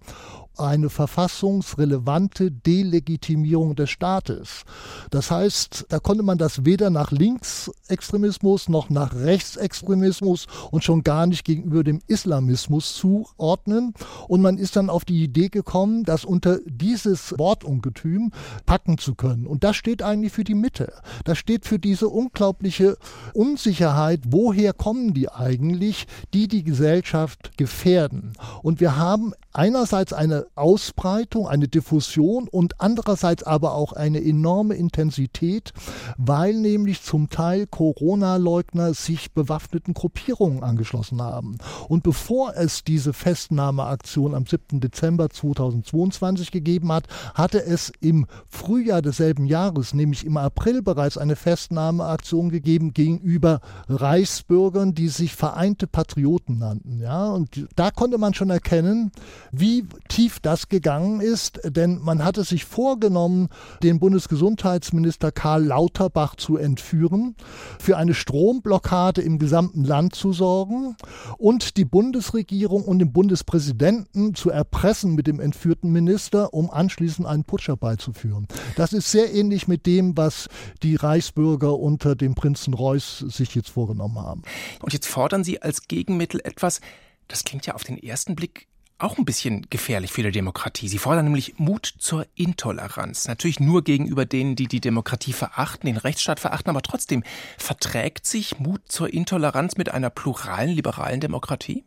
eine 0.59 0.91
verfassungsrelevante 0.91 2.51
Delegitimierung 2.51 3.77
des 3.77 3.91
Staates. 3.91 4.65
Das 5.11 5.31
heißt, 5.31 5.87
da 5.89 5.99
konnte 5.99 6.23
man 6.23 6.39
das 6.39 6.65
weder 6.65 6.91
nach 6.91 7.11
Linksextremismus 7.11 8.69
noch 8.69 8.91
nach 8.91 9.15
Rechtsextremismus 9.15 10.47
und 10.71 10.85
schon 10.85 11.03
gar 11.03 11.27
nicht 11.27 11.45
gegenüber 11.45 11.85
dem 11.85 12.01
Islamismus 12.07 12.95
zuordnen. 12.95 13.95
Und 14.29 14.43
man 14.43 14.59
ist 14.59 14.77
dann 14.77 14.91
auf 14.91 15.05
die 15.05 15.23
Idee 15.23 15.49
gekommen, 15.49 16.05
das 16.05 16.25
unter 16.25 16.61
dieses 16.65 17.35
Wortungetüm 17.39 18.33
packen 18.65 18.99
zu 18.99 19.15
können. 19.15 19.47
Und 19.47 19.65
das 19.65 19.77
steht 19.77 20.03
eigentlich 20.03 20.33
für 20.33 20.45
die 20.45 20.55
Mitte. 20.55 20.93
Das 21.25 21.39
steht 21.39 21.67
für 21.67 21.79
diese 21.79 22.09
unglaubliche 22.09 22.97
Unsicherheit, 23.35 24.21
woher 24.27 24.73
kommen 24.73 25.15
die 25.15 25.29
eigentlich, 25.29 26.07
die 26.35 26.49
die 26.49 26.65
Gesellschaft 26.65 27.57
gefährden. 27.57 28.33
Und 28.63 28.81
wir 28.81 28.97
haben 28.97 29.33
einerseits 29.53 30.13
eine 30.13 30.46
Ausbreitung, 30.55 31.49
eine 31.49 31.69
Diffusion 31.69 32.49
und 32.49 32.81
andererseits 32.81 33.43
aber 33.43 33.75
auch 33.75 33.93
eine 33.93 34.23
enorme 34.23 34.75
Intensität, 34.75 35.73
weil 36.17 36.55
nämlich 36.55 37.03
zum 37.03 37.29
Teil 37.29 37.67
Corona-Leugner 37.67 38.95
sich 38.95 39.33
bewaffneten 39.33 39.95
Gruppierungen 39.95 40.63
angeschlossen 40.63 41.21
haben. 41.21 41.59
Und 41.89 42.03
bevor 42.03 42.55
es 42.57 42.85
diese 42.85 43.13
Festnahmeaktion 43.13 44.35
am 44.35 44.47
7. 44.47 44.81
Dezember 44.81 45.31
2022 45.31 46.51
gegeben 46.51 46.93
hat, 46.93 47.07
hatte 47.35 47.65
es 47.65 47.93
im 48.01 48.27
Frühjahr 48.49 49.03
desselben 49.03 49.47
Jahres, 49.47 49.95
nämlich 49.95 50.25
im 50.25 50.37
April 50.37 50.83
bereits 50.83 51.19
eine 51.19 51.37
Festnahmeaktion 51.37 52.51
gegeben 52.51 52.93
gegenüber 52.93 53.61
Reichsbürgern, 53.89 54.95
die 54.95 55.09
sich 55.09 55.35
Vereinte 55.35 55.87
Patrioten 55.87 56.59
nannten. 56.59 57.01
Ja, 57.01 57.31
und 57.31 57.67
da 57.77 57.91
konnte 57.91 58.19
man 58.19 58.35
schon 58.35 58.51
erkennen, 58.51 59.13
wie 59.53 59.85
tief 60.09 60.36
das 60.41 60.69
gegangen 60.69 61.21
ist, 61.21 61.61
denn 61.65 61.99
man 62.01 62.25
hatte 62.25 62.45
sich 62.45 62.65
vorgenommen, 62.65 63.49
den 63.83 63.99
Bundesgesundheitsminister 63.99 65.33
Karl 65.33 65.65
Lauterbach 65.65 66.37
zu 66.37 66.57
entführen, 66.57 67.37
für 67.79 67.97
eine 67.97 68.15
Stromblockade 68.15 69.23
im 69.23 69.39
gesamten 69.39 69.85
Land 69.85 70.15
zu 70.15 70.33
sorgen 70.33 70.97
und 71.39 71.77
die 71.77 71.85
Bundesregierung 71.85 72.85
und 72.85 72.99
den 72.99 73.13
Bundespräsidenten 73.13 74.35
zu 74.35 74.51
erpressen 74.51 75.15
mit 75.15 75.27
dem 75.27 75.41
entführten 75.41 75.93
Minister, 75.93 76.55
um 76.55 76.71
anschließend 76.71 77.27
einen 77.27 77.45
Putsch 77.45 77.69
herbeizuführen. 77.69 78.47
Das 78.77 78.93
ist 78.93 79.11
sehr 79.11 79.33
ähnlich 79.35 79.69
mit 79.69 79.87
dem, 79.87 80.17
was 80.17 80.49
die 80.83 80.97
Reichsbürger 80.97 81.79
unter 81.79 82.15
dem 82.15 82.35
Prinzen 82.35 82.75
Reuß 82.75 83.19
sich 83.29 83.55
jetzt 83.55 83.71
vorgenommen 83.71 84.19
haben. 84.19 84.43
Und 84.83 84.93
jetzt 84.93 85.07
fordern 85.07 85.45
Sie 85.45 85.63
als 85.63 85.89
Gegenmittel 85.89 86.41
etwas, 86.45 86.81
das 87.29 87.45
klingt 87.45 87.67
ja 87.67 87.75
auf 87.75 87.85
den 87.85 87.99
ersten 87.99 88.37
Blick 88.37 88.69
auch 88.99 89.19
ein 89.19 89.25
bisschen 89.25 89.67
gefährlich 89.69 90.13
für 90.13 90.23
die 90.23 90.31
Demokratie. 90.31 90.89
Sie 90.89 90.99
fordern 90.99 91.27
nämlich 91.27 91.59
Mut 91.59 91.87
zur 91.99 92.27
Intoleranz. 92.35 93.29
Natürlich 93.29 93.61
nur 93.61 93.85
gegenüber 93.85 94.25
denen, 94.25 94.57
die 94.57 94.69
die 94.69 94.81
Demokratie 94.81 95.33
verachten, 95.33 95.87
den 95.87 95.99
Rechtsstaat 95.99 96.41
verachten, 96.41 96.71
aber 96.71 96.83
trotzdem 96.83 97.23
verträgt 97.59 98.27
sich 98.27 98.59
Mut 98.59 98.81
zur 98.87 99.13
Intoleranz 99.13 99.77
mit 99.77 99.91
einer 99.91 100.11
pluralen, 100.11 100.71
liberalen 100.71 101.21
Demokratie? 101.21 101.85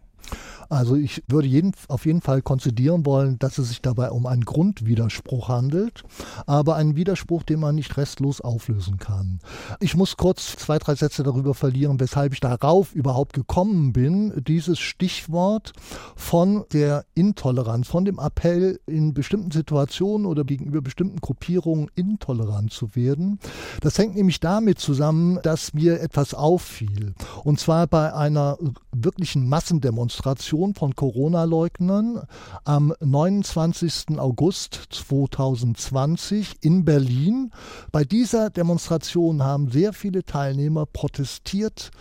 Also 0.70 0.96
ich 0.96 1.24
würde 1.28 1.48
jeden, 1.48 1.72
auf 1.88 2.06
jeden 2.06 2.22
Fall 2.22 2.44
konzidieren 2.44 3.06
wollen, 3.06 3.40
dass 3.40 3.58
es 3.58 3.70
sich 3.70 3.82
dabei 3.82 4.12
um 4.12 4.28
einen 4.28 4.46
Grundwiderspruch 4.46 5.50
handelt, 5.50 6.04
aber 6.46 6.76
einen 6.76 6.96
Widerspruch, 6.96 7.42
den 7.42 7.60
man 7.60 7.74
nicht 7.74 7.98
restlos 7.98 8.40
auflösen 8.40 9.00
kann. 9.00 9.40
Ich 9.80 9.96
muss 9.96 10.16
kurz 10.16 10.56
zwei, 10.58 10.78
drei 10.78 10.94
Sätze 10.94 11.24
darüber 11.24 11.56
verlieren, 11.56 12.00
weshalb 12.00 12.34
ich 12.34 12.40
darauf 12.40 12.94
überhaupt 12.94 13.34
gekommen 13.34 13.94
bin, 13.94 14.44
dieses 14.46 14.80
Stichwort 14.80 15.74
von 16.16 16.66
der 16.72 17.06
Intoleranz, 17.16 17.88
von 17.88 18.06
dem 18.06 18.20
Appell 18.20 18.80
in 18.86 19.16
bestimmten 19.16 19.50
Situationen 19.50 20.28
oder 20.28 20.44
gegenüber 20.44 20.82
bestimmten 20.82 21.20
Gruppierungen 21.20 21.90
intolerant 21.96 22.72
zu 22.72 22.96
werden. 22.96 23.40
Das 23.82 23.98
hängt 23.98 24.16
nämlich 24.16 24.40
damit 24.40 24.78
zusammen, 24.78 25.40
dass 25.42 25.74
mir 25.74 26.00
etwas 26.00 26.36
auffiel. 26.36 27.16
Und 27.44 27.60
zwar 27.60 27.88
bei 27.88 28.14
einer 28.14 28.60
wirklichen 28.92 29.50
Massendemonstration 29.50 30.19
Demonstration 30.20 30.74
von 30.74 30.96
Corona-Leugnern 30.98 32.24
am 32.66 32.94
29. 33.00 34.20
August 34.20 34.88
2020 34.90 36.58
in 36.60 36.84
Berlin. 36.84 37.52
Bei 37.94 38.04
dieser 38.04 38.50
Demonstration 38.50 39.44
haben 39.44 39.72
sehr 39.72 39.94
viele 39.94 40.26
Teilnehmer 40.26 40.86
protestiert 40.86 41.92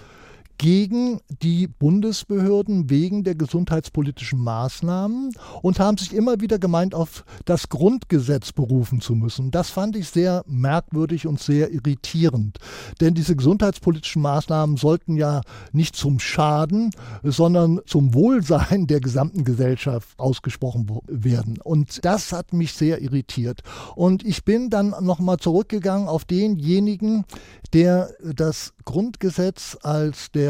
gegen 0.58 1.20
die 1.40 1.68
Bundesbehörden 1.68 2.90
wegen 2.90 3.22
der 3.22 3.36
gesundheitspolitischen 3.36 4.40
Maßnahmen 4.40 5.30
und 5.62 5.78
haben 5.78 5.96
sich 5.96 6.12
immer 6.12 6.40
wieder 6.40 6.58
gemeint, 6.58 6.96
auf 6.96 7.24
das 7.44 7.68
Grundgesetz 7.68 8.52
berufen 8.52 9.00
zu 9.00 9.14
müssen. 9.14 9.52
Das 9.52 9.70
fand 9.70 9.94
ich 9.96 10.08
sehr 10.08 10.44
merkwürdig 10.48 11.28
und 11.28 11.40
sehr 11.40 11.70
irritierend. 11.70 12.58
Denn 13.00 13.14
diese 13.14 13.36
gesundheitspolitischen 13.36 14.20
Maßnahmen 14.20 14.76
sollten 14.76 15.16
ja 15.16 15.42
nicht 15.70 15.94
zum 15.94 16.18
Schaden, 16.18 16.90
sondern 17.22 17.80
zum 17.86 18.12
Wohlsein 18.12 18.88
der 18.88 19.00
gesamten 19.00 19.44
Gesellschaft 19.44 20.18
ausgesprochen 20.18 20.90
werden. 21.06 21.58
Und 21.62 22.04
das 22.04 22.32
hat 22.32 22.52
mich 22.52 22.72
sehr 22.72 23.00
irritiert. 23.00 23.62
Und 23.94 24.24
ich 24.24 24.44
bin 24.44 24.70
dann 24.70 24.92
nochmal 25.00 25.36
zurückgegangen 25.36 26.08
auf 26.08 26.24
denjenigen, 26.24 27.24
der 27.72 28.10
das 28.34 28.72
Grundgesetz 28.84 29.76
als 29.82 30.32
der 30.32 30.47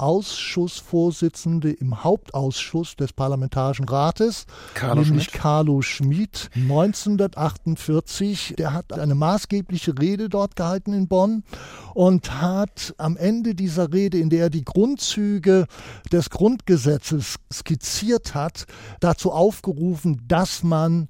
Ausschussvorsitzende 0.00 1.70
im 1.70 2.02
Hauptausschuss 2.02 2.96
des 2.96 3.12
Parlamentarischen 3.12 3.88
Rates, 3.88 4.46
Carlo 4.74 5.02
nämlich 5.02 5.24
Schmidt. 5.24 5.40
Carlo 5.40 5.82
Schmid, 5.82 6.50
1948. 6.54 8.54
Der 8.58 8.72
hat 8.72 8.92
eine 8.92 9.14
maßgebliche 9.14 9.98
Rede 9.98 10.28
dort 10.28 10.56
gehalten 10.56 10.92
in 10.92 11.08
Bonn 11.08 11.44
und 11.94 12.40
hat 12.40 12.94
am 12.98 13.16
Ende 13.16 13.54
dieser 13.54 13.92
Rede, 13.92 14.18
in 14.18 14.30
der 14.30 14.44
er 14.44 14.50
die 14.50 14.64
Grundzüge 14.64 15.66
des 16.12 16.30
Grundgesetzes 16.30 17.36
skizziert 17.52 18.34
hat, 18.34 18.66
dazu 19.00 19.32
aufgerufen, 19.32 20.22
dass 20.26 20.62
man 20.62 21.08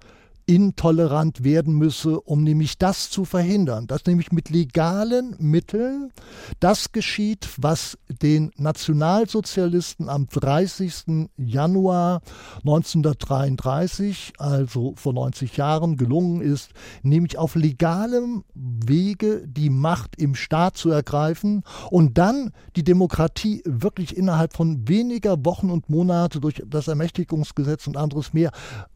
intolerant 0.51 1.45
werden 1.45 1.75
müsse, 1.75 2.21
um 2.21 2.43
nämlich 2.43 2.77
das 2.77 3.09
zu 3.09 3.25
verhindern, 3.25 3.87
dass 3.87 4.05
nämlich 4.07 4.33
mit 4.33 4.51
legalen 4.51 5.37
Mitteln 5.39 6.11
das 6.59 6.91
geschieht, 6.91 7.49
was 7.57 7.97
den 8.09 8.51
Nationalsozialisten 8.57 10.09
am 10.09 10.27
30. 10.27 11.29
Januar 11.37 12.23
1933, 12.65 14.33
also 14.39 14.95
vor 14.97 15.13
90 15.13 15.57
Jahren, 15.57 15.97
gelungen 15.97 16.41
ist, 16.41 16.71
nämlich 17.05 17.39
auf 17.39 17.55
legalem 17.55 18.43
Wege 18.55 19.47
die 19.47 19.71
Macht 19.71 20.21
im 20.21 20.35
Staat 20.35 20.77
zu 20.77 20.91
ergreifen 20.91 21.63
und 21.93 22.19
dann 22.19 22.51
die 22.75 22.83
Demokratie 22.83 23.63
wirklich 23.65 24.17
innerhalb 24.17 24.57
von 24.57 24.89
weniger 24.89 25.45
Wochen 25.45 25.71
und 25.71 25.89
Monate 25.89 26.41
durch 26.41 26.61
das 26.67 26.89
Ermächtigungsgesetz 26.89 27.87
und 27.87 27.97
anderes 27.97 28.33
mehr 28.33 28.51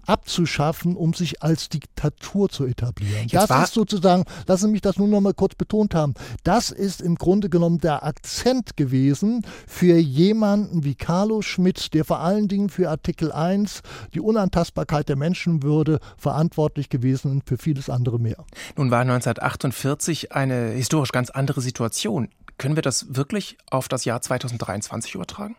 abzuschaffen, 0.04 0.96
um 0.96 1.14
sich 1.14 1.43
als 1.44 1.68
Diktatur 1.68 2.48
zu 2.48 2.64
etablieren. 2.64 3.28
Jetzt 3.28 3.50
das 3.50 3.68
ist 3.68 3.74
sozusagen, 3.74 4.24
lassen 4.46 4.66
Sie 4.66 4.72
mich 4.72 4.80
das 4.80 4.96
nur 4.96 5.08
noch 5.08 5.20
mal 5.20 5.34
kurz 5.34 5.54
betont 5.54 5.94
haben, 5.94 6.14
das 6.42 6.70
ist 6.70 7.02
im 7.02 7.16
Grunde 7.16 7.50
genommen 7.50 7.78
der 7.78 8.02
Akzent 8.02 8.76
gewesen 8.76 9.42
für 9.66 9.96
jemanden 9.96 10.84
wie 10.84 10.94
Carlo 10.94 11.42
Schmidt, 11.42 11.92
der 11.92 12.04
vor 12.04 12.20
allen 12.20 12.48
Dingen 12.48 12.70
für 12.70 12.88
Artikel 12.88 13.30
1, 13.30 13.82
die 14.14 14.20
Unantastbarkeit 14.20 15.08
der 15.08 15.16
Menschenwürde, 15.16 16.00
verantwortlich 16.16 16.88
gewesen 16.88 17.30
und 17.30 17.46
für 17.46 17.58
vieles 17.58 17.90
andere 17.90 18.18
mehr. 18.18 18.44
Nun 18.76 18.90
war 18.90 19.00
1948 19.00 20.32
eine 20.32 20.70
historisch 20.70 21.12
ganz 21.12 21.28
andere 21.28 21.60
Situation. 21.60 22.28
Können 22.56 22.76
wir 22.76 22.82
das 22.82 23.14
wirklich 23.16 23.58
auf 23.70 23.88
das 23.88 24.04
Jahr 24.04 24.22
2023 24.22 25.14
übertragen? 25.14 25.56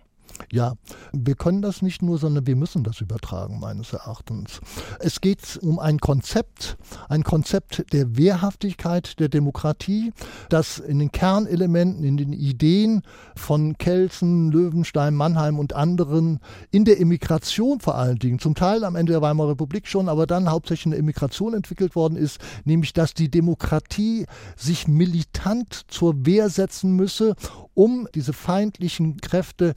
Ja, 0.52 0.74
wir 1.12 1.36
können 1.36 1.62
das 1.62 1.82
nicht 1.82 2.02
nur, 2.02 2.18
sondern 2.18 2.46
wir 2.46 2.56
müssen 2.56 2.84
das 2.84 3.02
übertragen, 3.02 3.60
meines 3.60 3.94
Erachtens. 3.94 4.60
Es 5.00 5.22
geht 5.22 5.58
um 5.62 5.80
ein 5.80 6.00
Konzept, 6.00 6.78
ein 7.10 7.24
Konzept 7.24 7.86
der 7.94 8.18
Wehrhaftigkeit 8.18 9.20
der 9.20 9.30
Demokratie, 9.30 10.14
das 10.50 10.80
in 10.80 11.00
den 11.00 11.12
Kernelementen, 11.12 12.04
in 12.04 12.18
den 12.18 12.34
Ideen 12.34 13.02
von 13.36 13.78
Kelsen, 13.78 14.52
Löwenstein, 14.52 15.16
Mannheim 15.16 15.60
und 15.60 15.74
anderen 15.74 16.40
in 16.72 16.86
der 16.86 16.98
Immigration 16.98 17.80
vor 17.80 17.96
allen 17.96 18.20
Dingen, 18.20 18.40
zum 18.40 18.56
Teil 18.56 18.84
am 18.84 18.96
Ende 18.96 19.14
der 19.14 19.22
Weimarer 19.22 19.52
Republik 19.52 19.88
schon, 19.88 20.10
aber 20.10 20.28
dann 20.28 20.50
hauptsächlich 20.50 20.86
in 20.86 20.92
der 20.92 21.00
Immigration 21.00 21.54
entwickelt 21.54 21.96
worden 21.96 22.18
ist, 22.18 22.40
nämlich 22.66 22.94
dass 22.94 23.14
die 23.14 23.30
Demokratie 23.30 24.26
sich 24.56 24.88
militant 24.88 25.86
zur 25.88 26.26
Wehr 26.26 26.50
setzen 26.50 26.96
müsse, 26.96 27.36
um 27.74 28.08
diese 28.16 28.34
feindlichen 28.34 29.18
Kräfte, 29.18 29.74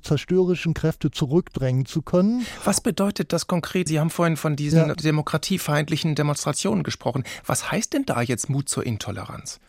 diese 0.00 0.02
zerstörerischen 0.02 0.74
Kräfte 0.74 1.10
zurückdrängen 1.10 1.86
zu 1.86 2.02
können. 2.02 2.46
Was 2.64 2.80
bedeutet 2.80 3.32
das 3.32 3.46
konkret? 3.46 3.88
Sie 3.88 4.00
haben 4.00 4.10
vorhin 4.10 4.36
von 4.36 4.56
diesen 4.56 4.88
ja. 4.88 4.94
demokratiefeindlichen 4.94 6.14
Demonstrationen 6.14 6.82
gesprochen. 6.82 7.24
Was 7.46 7.70
heißt 7.70 7.92
denn 7.92 8.04
da 8.06 8.22
jetzt 8.22 8.48
Mut 8.48 8.68
zur 8.68 8.84
Intoleranz? 8.84 9.60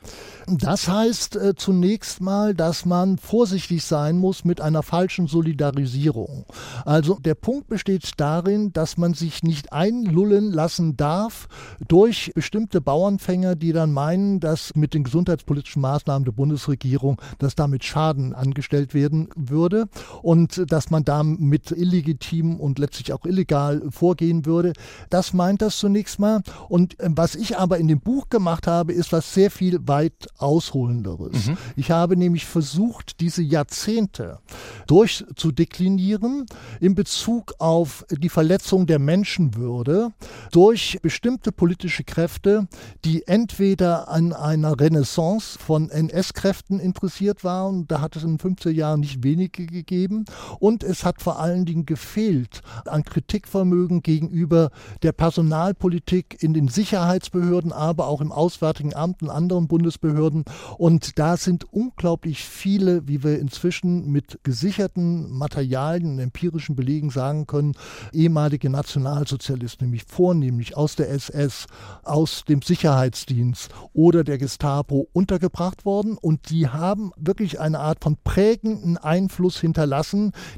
Das 0.48 0.88
heißt 0.88 1.36
äh, 1.36 1.56
zunächst 1.56 2.22
mal, 2.22 2.54
dass 2.54 2.86
man 2.86 3.18
vorsichtig 3.18 3.84
sein 3.84 4.18
muss 4.18 4.44
mit 4.44 4.62
einer 4.62 4.84
falschen 4.84 5.28
Solidarisierung. 5.28 6.46
Also 6.86 7.20
der 7.20 7.36
Punkt 7.36 7.68
besteht 7.68 8.10
darin, 8.18 8.74
dass 8.74 8.98
man 8.98 9.14
sich 9.14 9.44
nicht 9.44 9.72
einlullen 9.72 10.52
lassen 10.52 10.98
darf 10.98 11.48
durch 11.88 12.32
bestimmte 12.34 12.82
Bauernfänger, 12.82 13.56
die 13.56 13.72
dann 13.72 13.92
meinen, 13.92 14.40
dass 14.40 14.76
mit 14.76 14.94
den 14.94 15.04
gesundheitspolitischen 15.04 15.82
Maßnahmen 15.82 16.26
der 16.26 16.32
Bundesregierung, 16.32 17.22
dass 17.38 17.56
damit 17.56 17.84
Schaden 17.84 18.34
angestellt 18.34 18.94
werden 18.94 19.30
würde 19.36 19.88
und 20.22 20.72
dass 20.72 20.90
man 20.90 21.04
damit 21.04 21.72
illegitim 21.72 22.60
und 22.60 22.80
letztlich 22.80 23.14
auch 23.14 23.26
illegal 23.26 23.82
vorgehen 23.90 24.46
würde. 24.46 24.74
Das 25.10 25.34
meint 25.34 25.62
das 25.62 25.78
zunächst 25.78 26.20
mal. 26.20 26.42
Und 26.70 27.00
äh, 27.00 27.10
was 27.12 27.36
ich 27.36 27.58
aber 27.58 27.78
in 27.78 27.88
dem 27.88 28.00
Buch 28.00 28.30
gemacht 28.30 28.68
habe, 28.68 28.94
ist 28.94 29.12
was 29.12 29.34
sehr 29.34 29.52
viel 29.52 29.88
weit 29.88 30.28
Ausholenderes. 30.38 31.48
Mhm. 31.48 31.58
Ich 31.76 31.92
habe 31.92 32.16
nämlich 32.18 32.46
versucht, 32.46 33.20
diese 33.20 33.42
Jahrzehnte 33.42 34.40
durchzudeklinieren 34.88 36.46
in 36.80 36.96
Bezug 36.96 37.54
auf 37.60 38.06
die 38.10 38.30
Verletzung 38.30 38.86
der 38.86 39.00
Menschenwürde 39.00 40.12
durch 40.52 41.00
bestimmte 41.02 41.52
politische 41.52 42.04
Kräfte, 42.04 42.68
die 43.06 43.28
entweder 43.28 44.10
an 44.10 44.34
einer 44.34 44.80
Renaissance 44.80 45.58
von 45.58 45.90
NS-Kräften 45.90 46.80
interessiert 46.80 47.44
waren, 47.44 47.88
da 47.88 48.02
hat 48.02 48.16
es 48.16 48.24
in 48.24 48.38
den 48.38 48.56
50er 48.56 48.72
Jahren 48.72 49.00
nicht 49.00 49.24
wenige 49.24 49.66
gegeben, 49.66 50.11
und 50.60 50.84
es 50.84 51.04
hat 51.04 51.22
vor 51.22 51.40
allen 51.40 51.66
Dingen 51.66 51.86
gefehlt 51.86 52.62
an 52.86 53.04
Kritikvermögen 53.04 54.02
gegenüber 54.02 54.72
der 55.04 55.12
Personalpolitik 55.12 56.42
in 56.42 56.54
den 56.54 56.68
Sicherheitsbehörden, 56.68 57.72
aber 57.72 58.08
auch 58.08 58.22
im 58.22 58.32
Auswärtigen 58.32 58.94
Amt 58.94 59.22
und 59.22 59.30
anderen 59.30 59.68
Bundesbehörden 59.68 60.12
Behörden. 60.12 60.46
Und 60.78 61.18
da 61.20 61.38
sind 61.38 61.66
unglaublich 61.72 62.44
viele, 62.44 63.08
wie 63.08 63.24
wir 63.24 63.40
inzwischen 63.40 64.12
mit 64.12 64.40
gesicherten 64.44 65.32
Materialien 65.32 66.14
und 66.14 66.20
empirischen 66.20 66.76
Belegen 66.76 67.10
sagen 67.10 67.48
können, 67.48 67.74
ehemalige 68.14 68.70
Nationalsozialisten, 68.70 69.88
nämlich 69.88 70.04
vornehmlich 70.08 70.76
aus 70.76 70.96
der 70.96 71.10
SS, 71.10 71.68
aus 72.04 72.44
dem 72.48 72.62
Sicherheitsdienst 72.62 73.70
oder 73.94 74.24
der 74.24 74.38
Gestapo 74.38 75.08
untergebracht 75.14 75.86
worden. 75.86 76.18
Und 76.18 76.50
die 76.50 76.68
haben 76.68 77.12
wirklich 77.18 77.60
eine 77.60 77.80
Art 77.80 78.04
von 78.04 78.18
prägenden 78.24 78.98
Einfluss 78.98 79.60
hinterlassen, 79.60 80.01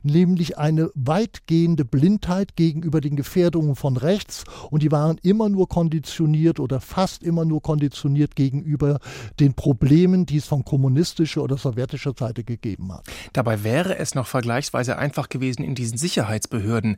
nämlich 0.04 0.58
eine 0.58 0.90
weitgehende 0.96 1.86
Blindheit 1.86 2.56
gegenüber 2.56 3.02
den 3.02 3.16
Gefährdungen 3.16 3.76
von 3.76 3.98
rechts. 3.98 4.44
Und 4.70 4.84
die 4.84 4.92
waren 4.92 5.18
immer 5.24 5.50
nur 5.50 5.68
konditioniert 5.70 6.60
oder 6.60 6.80
fast 6.80 7.24
immer 7.24 7.46
nur 7.46 7.62
konditioniert 7.62 8.36
gegenüber 8.36 9.00
den 9.40 9.54
Problemen, 9.54 10.26
die 10.26 10.38
es 10.38 10.46
von 10.46 10.64
kommunistischer 10.66 11.44
oder 11.44 11.58
sowjetischer 11.58 12.14
Seite 12.18 12.44
gegeben 12.44 12.92
hat. 12.94 13.06
Dabei 13.34 13.64
wäre 13.64 13.98
es 13.98 14.16
noch 14.16 14.28
vergleichsweise 14.28 14.98
einfach 14.98 15.30
gewesen, 15.30 15.64
in 15.64 15.76
diesen 15.76 15.98
Sicherheitsbehörden 15.98 16.98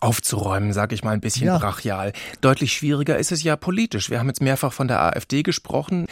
aufzuräumen, 0.00 0.72
sage 0.72 0.94
ich 0.94 1.04
mal 1.04 1.12
ein 1.12 1.20
bisschen 1.20 1.46
ja. 1.46 1.58
brachial. 1.58 2.12
Deutlich 2.40 2.72
schwieriger 2.72 3.18
ist 3.18 3.32
es 3.32 3.42
ja 3.42 3.56
politisch. 3.56 4.10
Wir 4.10 4.18
haben 4.18 4.28
jetzt 4.28 4.42
mehrfach 4.42 4.72
von 4.72 4.88
der 4.88 5.02
AfD 5.02 5.42
gesprochen. 5.42 6.06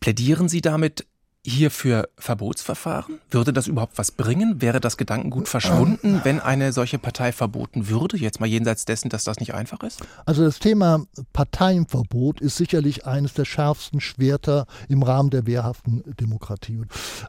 Plädieren 0.00 0.48
Sie 0.48 0.60
damit 0.60 1.06
hier 1.48 1.70
für 1.70 2.08
Verbotsverfahren? 2.18 3.20
Würde 3.30 3.52
das 3.52 3.66
überhaupt 3.66 3.98
was 3.98 4.12
bringen? 4.12 4.60
Wäre 4.60 4.80
das 4.80 4.96
Gedankengut 4.96 5.48
verschwunden, 5.48 6.20
wenn 6.24 6.40
eine 6.40 6.72
solche 6.72 6.98
Partei 6.98 7.32
verboten 7.32 7.88
würde? 7.88 8.16
Jetzt 8.16 8.40
mal 8.40 8.46
jenseits 8.46 8.84
dessen, 8.84 9.08
dass 9.08 9.24
das 9.24 9.40
nicht 9.40 9.54
einfach 9.54 9.82
ist? 9.82 10.00
Also 10.26 10.44
das 10.44 10.58
Thema 10.58 11.04
Parteienverbot 11.32 12.40
ist 12.40 12.56
sicherlich 12.56 13.06
eines 13.06 13.34
der 13.34 13.44
schärfsten 13.44 14.00
Schwerter 14.00 14.66
im 14.88 15.02
Rahmen 15.02 15.30
der 15.30 15.46
wehrhaften 15.46 16.02
Demokratie. 16.20 16.82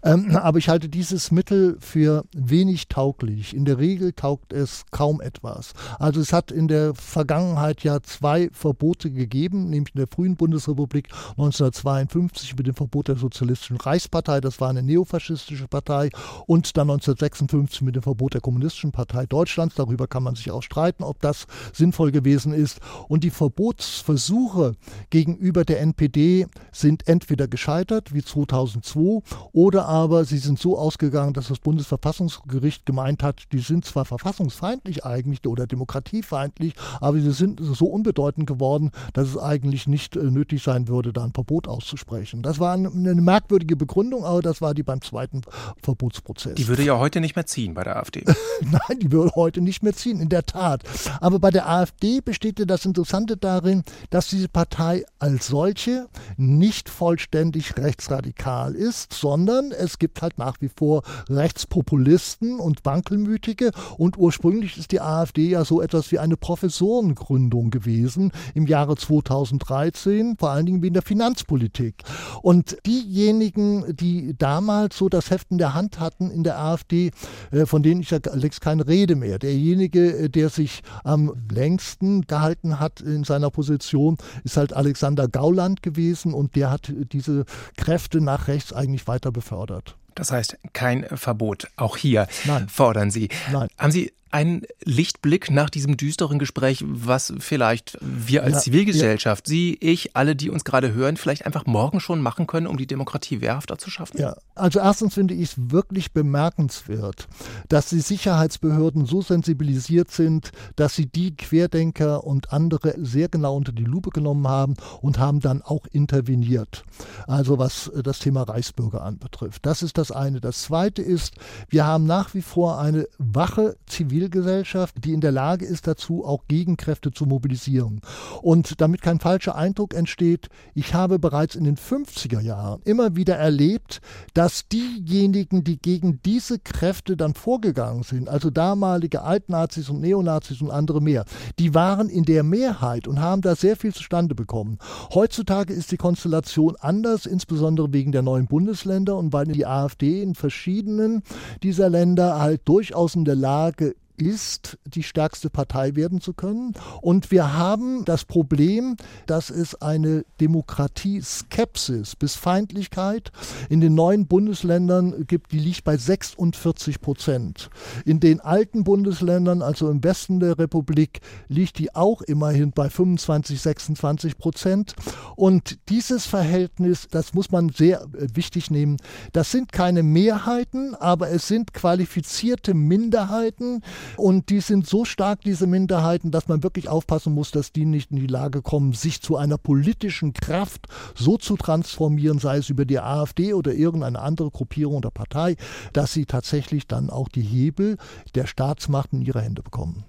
Ähm, 0.04 0.36
aber 0.36 0.58
ich 0.58 0.70
halte 0.70 0.90
dieses 0.90 1.32
Mittel 1.32 1.78
für 1.80 2.26
wenig 2.36 2.90
tauglich. 2.90 3.56
In 3.56 3.66
der 3.66 3.78
Regel 3.78 4.14
taugt 4.14 4.54
es 4.54 4.84
kaum 4.92 5.22
etwas. 5.22 5.74
Also 5.98 6.20
es 6.20 6.34
hat 6.34 6.52
in 6.52 6.68
der 6.68 6.94
Vergangenheit 6.94 7.84
ja 7.84 8.02
zwei 8.02 8.50
Verbote 8.52 9.12
gegeben, 9.12 9.70
nämlich 9.70 9.96
in 9.96 10.00
der 10.00 10.08
frühen 10.08 10.36
Bundesrepublik 10.36 11.10
1952 11.32 12.58
mit 12.58 12.68
dem 12.68 12.76
Verbot 12.76 13.08
der 13.08 13.16
sozialistischen 13.16 13.78
Reichs 13.78 14.09
Reichspartei, 14.10 14.42
das 14.42 14.60
war 14.60 14.70
eine 14.70 14.84
neofaschistische 14.84 15.68
Partei, 15.68 16.10
und 16.48 16.76
dann 16.78 16.90
1956 16.90 17.82
mit 17.82 17.96
dem 17.96 18.04
Verbot 18.04 18.34
der 18.34 18.42
Kommunistischen 18.42 18.92
Partei 18.92 19.26
Deutschlands. 19.26 19.76
Darüber 19.76 20.08
kann 20.08 20.24
man 20.24 20.36
sich 20.36 20.52
auch 20.52 20.64
streiten, 20.64 21.04
ob 21.04 21.22
das 21.22 21.46
sinnvoll 21.74 22.12
gewesen 22.12 22.54
ist. 22.54 22.80
Und 23.08 23.24
die 23.24 23.30
Verbotsversuche 23.30 24.74
gegenüber 25.10 25.64
der 25.64 25.82
NPD 25.82 26.48
sind 26.72 27.08
entweder 27.08 27.48
gescheitert, 27.48 28.14
wie 28.14 28.24
2002, 28.24 29.22
oder 29.52 29.86
aber 29.88 30.26
sie 30.26 30.38
sind 30.38 30.60
so 30.60 30.78
ausgegangen, 30.78 31.34
dass 31.34 31.48
das 31.48 31.60
Bundesverfassungsgericht 31.60 32.86
gemeint 32.86 33.24
hat, 33.24 33.44
die 33.52 33.60
sind 33.60 33.86
zwar 33.86 34.06
verfassungsfeindlich 34.06 35.06
eigentlich 35.06 35.46
oder 35.46 35.68
demokratiefeindlich, 35.68 36.74
aber 37.00 37.20
sie 37.20 37.32
sind 37.32 37.60
so 37.62 37.86
unbedeutend 37.86 38.48
geworden, 38.48 38.92
dass 39.14 39.30
es 39.30 39.38
eigentlich 39.38 39.88
nicht 39.88 40.16
äh, 40.16 40.24
nötig 40.24 40.64
sein 40.64 40.88
würde, 40.88 41.14
da 41.14 41.24
ein 41.24 41.34
Verbot 41.34 41.68
auszusprechen. 41.68 42.42
Das 42.42 42.60
war 42.60 42.74
eine 42.74 43.16
merkwürdige 43.16 43.76
Begründung 43.76 43.89
Begründung, 43.90 44.24
aber 44.24 44.44
das 44.44 44.62
war 44.62 44.76
die 44.76 44.84
beim 44.84 45.02
zweiten 45.02 45.42
Verbotsprozess. 45.82 46.54
Die 46.54 46.68
würde 46.68 46.84
ja 46.84 47.00
heute 47.00 47.20
nicht 47.20 47.36
mehr 47.36 47.48
ziehen 47.48 47.74
bei 47.74 47.84
der 47.84 47.98
AfD. 47.98 48.24
Nein, 48.62 49.00
die 49.00 49.12
würde 49.12 49.32
heute 49.36 49.62
nicht 49.62 49.82
mehr 49.82 49.94
ziehen, 49.94 50.22
in 50.22 50.30
der 50.30 50.46
Tat. 50.46 50.84
Aber 51.20 51.40
bei 51.40 51.50
der 51.50 51.68
AfD 51.68 52.22
besteht 52.22 52.60
das 52.70 52.86
Interessante 52.86 53.36
darin, 53.36 53.84
dass 54.12 54.28
diese 54.28 54.48
Partei 54.48 55.06
als 55.18 55.48
solche 55.48 56.08
nicht 56.38 56.88
vollständig 56.88 57.78
rechtsradikal 57.78 58.76
ist, 58.76 59.12
sondern 59.14 59.72
es 59.72 59.98
gibt 59.98 60.22
halt 60.22 60.38
nach 60.38 60.58
wie 60.62 60.70
vor 60.70 61.02
Rechtspopulisten 61.28 62.60
und 62.60 62.86
Wankelmütige. 62.86 63.72
Und 63.98 64.20
ursprünglich 64.20 64.78
ist 64.78 64.92
die 64.92 65.02
AfD 65.02 65.50
ja 65.50 65.66
so 65.66 65.82
etwas 65.82 66.12
wie 66.12 66.20
eine 66.20 66.38
Professorengründung 66.38 67.72
gewesen 67.72 68.32
im 68.54 68.68
Jahre 68.68 68.96
2013, 68.96 70.38
vor 70.38 70.52
allen 70.52 70.68
Dingen 70.68 70.84
wie 70.84 70.88
in 70.88 70.94
der 70.94 71.02
Finanzpolitik. 71.02 72.04
Und 72.44 72.78
diejenigen, 72.86 73.79
die 73.90 74.36
damals 74.38 74.98
so 74.98 75.10
das 75.10 75.30
Heft 75.30 75.52
in 75.52 75.58
der 75.58 75.74
Hand 75.74 76.00
hatten 76.00 76.32
in 76.32 76.44
der 76.44 76.60
AfD, 76.60 77.12
äh, 77.52 77.66
von 77.66 77.84
denen 77.84 78.02
ich 78.02 78.12
ja 78.12 78.20
längst 78.34 78.62
keine 78.62 78.88
Rede 78.88 79.16
mehr. 79.16 79.40
Derjenige, 79.40 80.18
äh, 80.18 80.30
der 80.30 80.50
sich 80.50 80.82
am 81.04 81.34
längsten 81.52 82.22
gehalten 82.28 82.80
hat 82.80 83.02
in 83.02 83.24
seiner 83.24 83.50
Position, 83.50 84.18
ist 84.44 84.58
halt 84.58 84.74
Alexander 84.74 85.28
Gauland 85.28 85.84
gewesen 85.84 86.34
und 86.34 86.56
der 86.56 86.72
hat 86.72 86.92
diese 87.12 87.46
Kräfte 87.78 88.22
nach 88.22 88.48
rechts 88.48 88.74
eigentlich 88.74 89.08
weiter 89.08 89.32
befördert. 89.32 89.96
Das 90.16 90.32
heißt, 90.32 90.58
kein 90.74 91.06
Verbot. 91.14 91.68
Auch 91.78 91.96
hier 91.96 92.28
Nein. 92.46 92.68
fordern 92.68 93.10
Sie. 93.10 93.30
Nein. 93.52 93.70
Haben 93.78 93.92
Sie 93.92 94.12
einen 94.32 94.64
Lichtblick 94.84 95.50
nach 95.50 95.70
diesem 95.70 95.98
düsteren 95.98 96.40
Gespräch, 96.40 96.84
was 96.86 97.34
vielleicht 97.40 97.98
wir 98.02 98.44
als 98.44 98.54
ja, 98.54 98.60
Zivilgesellschaft, 98.60 99.48
ja. 99.48 99.50
Sie, 99.50 99.78
ich, 99.82 100.16
alle, 100.16 100.36
die 100.36 100.50
uns 100.50 100.64
gerade 100.64 100.94
hören, 100.94 101.18
vielleicht 101.18 101.46
einfach 101.46 101.66
morgen 101.66 102.00
schon 102.00 102.22
machen 102.22 102.46
können, 102.46 102.68
um 102.68 102.78
die 102.78 102.88
Demokratie 102.88 103.42
wehrhafter 103.42 103.78
zu 103.78 103.90
schaffen? 103.90 104.20
Ja, 104.20 104.36
also 104.56 104.80
erstens 104.80 105.16
finde 105.16 105.34
ich 105.34 105.52
es 105.52 105.56
wirklich 105.58 106.14
bemerkenswert, 106.14 107.28
dass 107.70 107.90
die 107.90 108.02
Sicherheitsbehörden 108.02 109.06
so 109.06 109.22
sensibilisiert 109.22 110.12
sind, 110.12 110.52
dass 110.76 110.96
sie 110.96 111.08
die 111.08 111.36
Querdenker 111.36 112.24
und 112.24 112.54
andere 112.54 112.94
sehr 112.98 113.30
genau 113.30 113.56
unter 113.56 113.72
die 113.72 113.84
Lupe 113.84 114.12
genommen 114.12 114.48
haben 114.48 114.76
und 115.02 115.18
haben 115.18 115.40
dann 115.40 115.62
auch 115.62 115.86
interveniert. 115.92 116.84
Also 117.26 117.58
was 117.58 117.92
das 118.04 118.20
Thema 118.20 118.44
Reichsbürger 118.44 119.02
anbetrifft. 119.02 119.66
Das 119.66 119.82
ist 119.82 119.98
das 119.98 120.12
eine. 120.12 120.40
Das 120.40 120.64
zweite 120.64 121.02
ist, 121.02 121.36
wir 121.70 121.86
haben 121.86 122.06
nach 122.06 122.34
wie 122.34 122.42
vor 122.42 122.80
eine 122.80 123.08
wache 123.18 123.78
Zivil 123.88 124.19
Zivilgesellschaft, 124.20 124.96
die 125.06 125.14
in 125.14 125.22
der 125.22 125.32
Lage 125.32 125.66
ist 125.66 125.88
dazu, 125.88 126.26
auch 126.26 126.44
Gegenkräfte 126.50 127.12
zu 127.12 127.26
mobilisieren. 127.26 128.02
Und 128.42 128.82
damit 128.82 129.02
kein 129.02 129.20
falscher 129.20 129.56
Eindruck 129.56 129.94
entsteht, 129.94 130.50
ich 130.74 130.94
habe 130.94 131.20
bereits 131.20 131.56
in 131.56 131.64
den 131.64 131.78
50er 131.78 132.42
Jahren 132.42 132.82
immer 132.84 133.16
wieder 133.16 133.38
erlebt, 133.38 134.02
dass 134.34 134.68
diejenigen, 134.68 135.64
die 135.64 135.82
gegen 135.82 136.20
diese 136.26 136.60
Kräfte 136.60 137.16
dann 137.16 137.34
vorgegangen 137.34 138.04
sind, 138.04 138.28
also 138.28 138.50
damalige 138.50 139.22
Altnazis 139.22 139.90
und 139.90 140.02
Neonazis 140.02 140.62
und 140.62 140.72
andere 140.72 141.02
mehr, 141.02 141.24
die 141.58 141.74
waren 141.74 142.10
in 142.10 142.26
der 142.26 142.44
Mehrheit 142.44 143.08
und 143.08 143.22
haben 143.22 143.42
da 143.42 143.56
sehr 143.56 143.78
viel 143.78 143.94
zustande 143.94 144.36
bekommen. 144.36 144.80
Heutzutage 145.14 145.74
ist 145.74 145.94
die 145.94 145.98
Konstellation 145.98 146.76
anders, 146.80 147.26
insbesondere 147.26 147.94
wegen 147.94 148.12
der 148.12 148.22
neuen 148.22 148.48
Bundesländer 148.48 149.16
und 149.16 149.32
weil 149.32 149.46
die 149.46 149.66
AfD 149.66 150.22
in 150.22 150.36
verschiedenen 150.36 151.24
dieser 151.64 151.90
Länder 151.90 152.40
halt 152.40 152.62
durchaus 152.66 153.16
in 153.16 153.24
der 153.24 153.36
Lage 153.36 153.96
ist, 154.22 154.78
die 154.86 155.04
stärkste 155.04 155.50
Partei 155.50 155.96
werden 155.96 156.22
zu 156.22 156.34
können. 156.34 156.74
Und 157.02 157.32
wir 157.32 157.54
haben 157.54 158.06
das 158.06 158.26
Problem, 158.26 158.96
dass 159.26 159.50
es 159.50 159.82
eine 159.82 160.26
Demokratie-Skepsis 160.40 162.16
bis 162.16 162.36
Feindlichkeit 162.36 163.32
in 163.70 163.82
den 163.82 163.96
neuen 163.96 164.28
Bundesländern 164.28 165.26
gibt, 165.28 165.52
die 165.52 165.60
liegt 165.60 165.84
bei 165.84 165.98
46 165.98 167.02
Prozent. 167.02 167.70
In 168.06 168.20
den 168.20 168.40
alten 168.40 168.84
Bundesländern, 168.84 169.62
also 169.62 169.90
im 169.90 170.04
Westen 170.04 170.40
der 170.40 170.58
Republik, 170.58 171.22
liegt 171.48 171.80
die 171.80 171.96
auch 171.96 172.22
immerhin 172.22 172.72
bei 172.72 172.90
25, 172.90 173.62
26 173.62 174.38
Prozent. 174.38 174.96
Und 175.36 175.78
dieses 175.90 176.26
Verhältnis, 176.26 177.08
das 177.10 177.34
muss 177.34 177.52
man 177.52 177.70
sehr 177.70 178.02
äh, 178.02 178.28
wichtig 178.34 178.72
nehmen, 178.72 178.98
das 179.34 179.52
sind 179.52 179.72
keine 179.72 180.04
Mehrheiten, 180.04 180.96
aber 180.96 181.30
es 181.30 181.48
sind 181.48 181.74
qualifizierte 181.74 182.74
Minderheiten, 182.74 183.82
und 184.18 184.50
die 184.50 184.60
sind 184.60 184.88
so 184.88 185.06
stark, 185.06 185.42
diese 185.42 185.68
Minderheiten, 185.68 186.32
dass 186.32 186.48
man 186.48 186.64
wirklich 186.64 186.90
aufpassen 186.90 187.34
muss, 187.34 187.52
dass 187.52 187.72
die 187.72 187.86
nicht 187.86 188.12
in 188.12 188.18
die 188.18 188.28
Lage 188.28 188.62
kommen, 188.62 188.94
sich 188.94 189.22
zu 189.22 189.38
einer 189.38 189.58
politischen 189.58 190.34
Kraft 190.34 190.88
so 191.16 191.38
zu 191.38 191.58
transformieren, 191.58 192.40
sei 192.40 192.58
es 192.58 192.70
über 192.70 192.86
die 192.86 193.00
AfD 193.00 193.54
oder 193.54 193.74
irgendeine 193.74 194.20
andere 194.20 194.52
Gruppierung 194.52 194.98
oder 194.98 195.12
Partei, 195.12 195.56
dass 195.94 196.14
sie 196.14 196.26
tatsächlich 196.26 196.88
dann 196.88 197.10
auch 197.10 197.30
die 197.30 197.42
Hebel 197.42 197.98
der 198.36 198.48
Staatsmacht 198.48 199.14
in 199.14 199.22
ihre 199.22 199.42
Hände 199.42 199.62
bekommen. 199.62 200.04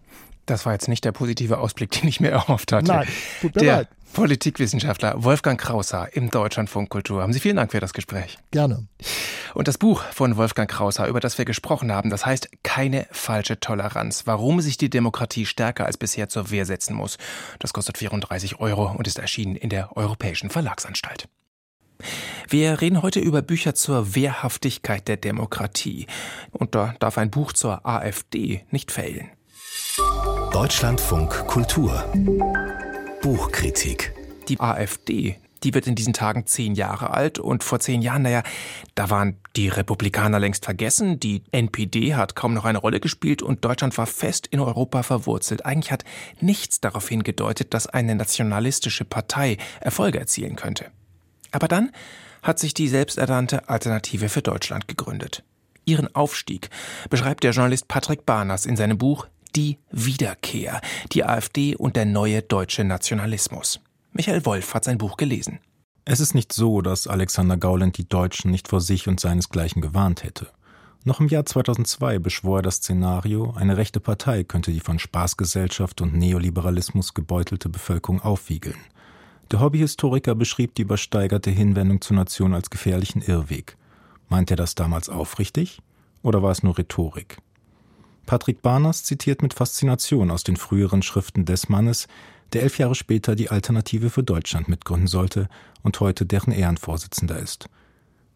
Das 0.46 0.66
war 0.66 0.72
jetzt 0.72 0.88
nicht 0.88 1.04
der 1.04 1.12
positive 1.12 1.58
Ausblick, 1.58 1.90
den 2.00 2.08
ich 2.08 2.20
mir 2.20 2.30
erhofft 2.30 2.72
hatte. 2.72 2.86
Nein, 2.86 3.08
tut 3.40 3.54
mir 3.54 3.62
der 3.62 3.76
leid. 3.76 3.88
Politikwissenschaftler 4.12 5.22
Wolfgang 5.22 5.60
Krauser 5.60 6.08
im 6.12 6.30
Deutschlandfunk 6.30 6.90
Kultur. 6.90 7.22
Haben 7.22 7.32
Sie 7.32 7.40
vielen 7.40 7.56
Dank 7.56 7.72
für 7.72 7.80
das 7.80 7.92
Gespräch. 7.92 8.38
Gerne. 8.50 8.86
Und 9.54 9.68
das 9.68 9.78
Buch 9.78 10.02
von 10.12 10.36
Wolfgang 10.36 10.70
Krauser, 10.70 11.06
über 11.06 11.20
das 11.20 11.38
wir 11.38 11.44
gesprochen 11.44 11.92
haben, 11.92 12.10
das 12.10 12.26
heißt 12.26 12.50
Keine 12.62 13.06
falsche 13.10 13.60
Toleranz. 13.60 14.26
Warum 14.26 14.60
sich 14.60 14.76
die 14.76 14.90
Demokratie 14.90 15.46
stärker 15.46 15.86
als 15.86 15.96
bisher 15.96 16.28
zur 16.28 16.50
Wehr 16.50 16.66
setzen 16.66 16.94
muss. 16.94 17.18
Das 17.58 17.72
kostet 17.72 17.98
34 17.98 18.60
Euro 18.60 18.92
und 18.92 19.06
ist 19.06 19.18
erschienen 19.18 19.56
in 19.56 19.70
der 19.70 19.96
Europäischen 19.96 20.50
Verlagsanstalt. 20.50 21.28
Wir 22.48 22.80
reden 22.80 23.02
heute 23.02 23.20
über 23.20 23.42
Bücher 23.42 23.74
zur 23.74 24.14
Wehrhaftigkeit 24.14 25.06
der 25.06 25.18
Demokratie. 25.18 26.06
Und 26.50 26.74
da 26.74 26.94
darf 26.98 27.18
ein 27.18 27.30
Buch 27.30 27.52
zur 27.52 27.86
AfD 27.86 28.64
nicht 28.70 28.90
fehlen. 28.90 29.30
Deutschlandfunk 30.52 31.46
Kultur 31.46 32.04
Buchkritik 33.22 34.14
Die 34.48 34.60
AfD, 34.60 35.36
die 35.62 35.74
wird 35.74 35.86
in 35.86 35.94
diesen 35.94 36.14
Tagen 36.14 36.46
zehn 36.46 36.74
Jahre 36.74 37.10
alt 37.10 37.38
und 37.38 37.62
vor 37.62 37.78
zehn 37.78 38.00
Jahren, 38.00 38.22
naja, 38.22 38.42
da 38.94 39.10
waren 39.10 39.36
die 39.56 39.68
Republikaner 39.68 40.38
längst 40.38 40.64
vergessen, 40.64 41.20
die 41.20 41.42
NPD 41.52 42.14
hat 42.14 42.34
kaum 42.34 42.54
noch 42.54 42.64
eine 42.64 42.78
Rolle 42.78 42.98
gespielt 42.98 43.42
und 43.42 43.62
Deutschland 43.62 43.98
war 43.98 44.06
fest 44.06 44.46
in 44.46 44.58
Europa 44.58 45.02
verwurzelt. 45.02 45.66
Eigentlich 45.66 45.92
hat 45.92 46.04
nichts 46.40 46.80
darauf 46.80 47.10
hingedeutet, 47.10 47.74
dass 47.74 47.86
eine 47.86 48.14
nationalistische 48.14 49.04
Partei 49.04 49.58
Erfolge 49.80 50.18
erzielen 50.18 50.56
könnte. 50.56 50.86
Aber 51.50 51.68
dann 51.68 51.92
hat 52.42 52.58
sich 52.58 52.72
die 52.72 52.88
selbsternannte 52.88 53.68
Alternative 53.68 54.30
für 54.30 54.40
Deutschland 54.40 54.88
gegründet. 54.88 55.44
Ihren 55.84 56.14
Aufstieg 56.14 56.70
beschreibt 57.10 57.44
der 57.44 57.50
Journalist 57.50 57.86
Patrick 57.86 58.24
Barners 58.24 58.64
in 58.64 58.76
seinem 58.76 58.96
Buch 58.96 59.26
die 59.56 59.78
Wiederkehr, 59.90 60.80
die 61.12 61.24
AfD 61.24 61.76
und 61.76 61.96
der 61.96 62.04
neue 62.04 62.42
deutsche 62.42 62.84
Nationalismus. 62.84 63.80
Michael 64.12 64.44
Wolf 64.44 64.74
hat 64.74 64.84
sein 64.84 64.98
Buch 64.98 65.16
gelesen. 65.16 65.60
Es 66.04 66.20
ist 66.20 66.34
nicht 66.34 66.52
so, 66.52 66.80
dass 66.80 67.06
Alexander 67.06 67.56
Gauland 67.56 67.96
die 67.98 68.08
Deutschen 68.08 68.50
nicht 68.50 68.68
vor 68.68 68.80
sich 68.80 69.06
und 69.06 69.20
seinesgleichen 69.20 69.82
gewarnt 69.82 70.24
hätte. 70.24 70.48
Noch 71.04 71.20
im 71.20 71.28
Jahr 71.28 71.46
2002 71.46 72.18
beschwor 72.18 72.58
er 72.58 72.62
das 72.62 72.76
Szenario, 72.76 73.54
eine 73.56 73.76
rechte 73.76 74.00
Partei 74.00 74.44
könnte 74.44 74.70
die 74.70 74.80
von 74.80 74.98
Spaßgesellschaft 74.98 76.00
und 76.02 76.14
Neoliberalismus 76.14 77.14
gebeutelte 77.14 77.68
Bevölkerung 77.68 78.20
aufwiegeln. 78.20 78.76
Der 79.50 79.60
Hobbyhistoriker 79.60 80.34
beschrieb 80.34 80.74
die 80.74 80.82
übersteigerte 80.82 81.50
Hinwendung 81.50 82.00
zur 82.00 82.16
Nation 82.16 82.54
als 82.54 82.70
gefährlichen 82.70 83.22
Irrweg. 83.22 83.76
Meint 84.28 84.50
er 84.50 84.56
das 84.56 84.74
damals 84.74 85.08
aufrichtig? 85.08 85.80
Oder 86.22 86.42
war 86.42 86.50
es 86.50 86.62
nur 86.62 86.76
Rhetorik? 86.76 87.38
Patrick 88.30 88.62
Barners 88.62 89.02
zitiert 89.02 89.42
mit 89.42 89.54
Faszination 89.54 90.30
aus 90.30 90.44
den 90.44 90.54
früheren 90.54 91.02
Schriften 91.02 91.46
des 91.46 91.68
Mannes, 91.68 92.06
der 92.52 92.62
elf 92.62 92.78
Jahre 92.78 92.94
später 92.94 93.34
die 93.34 93.50
Alternative 93.50 94.08
für 94.08 94.22
Deutschland 94.22 94.68
mitgründen 94.68 95.08
sollte 95.08 95.48
und 95.82 95.98
heute 95.98 96.26
deren 96.26 96.52
Ehrenvorsitzender 96.52 97.40
ist. 97.40 97.68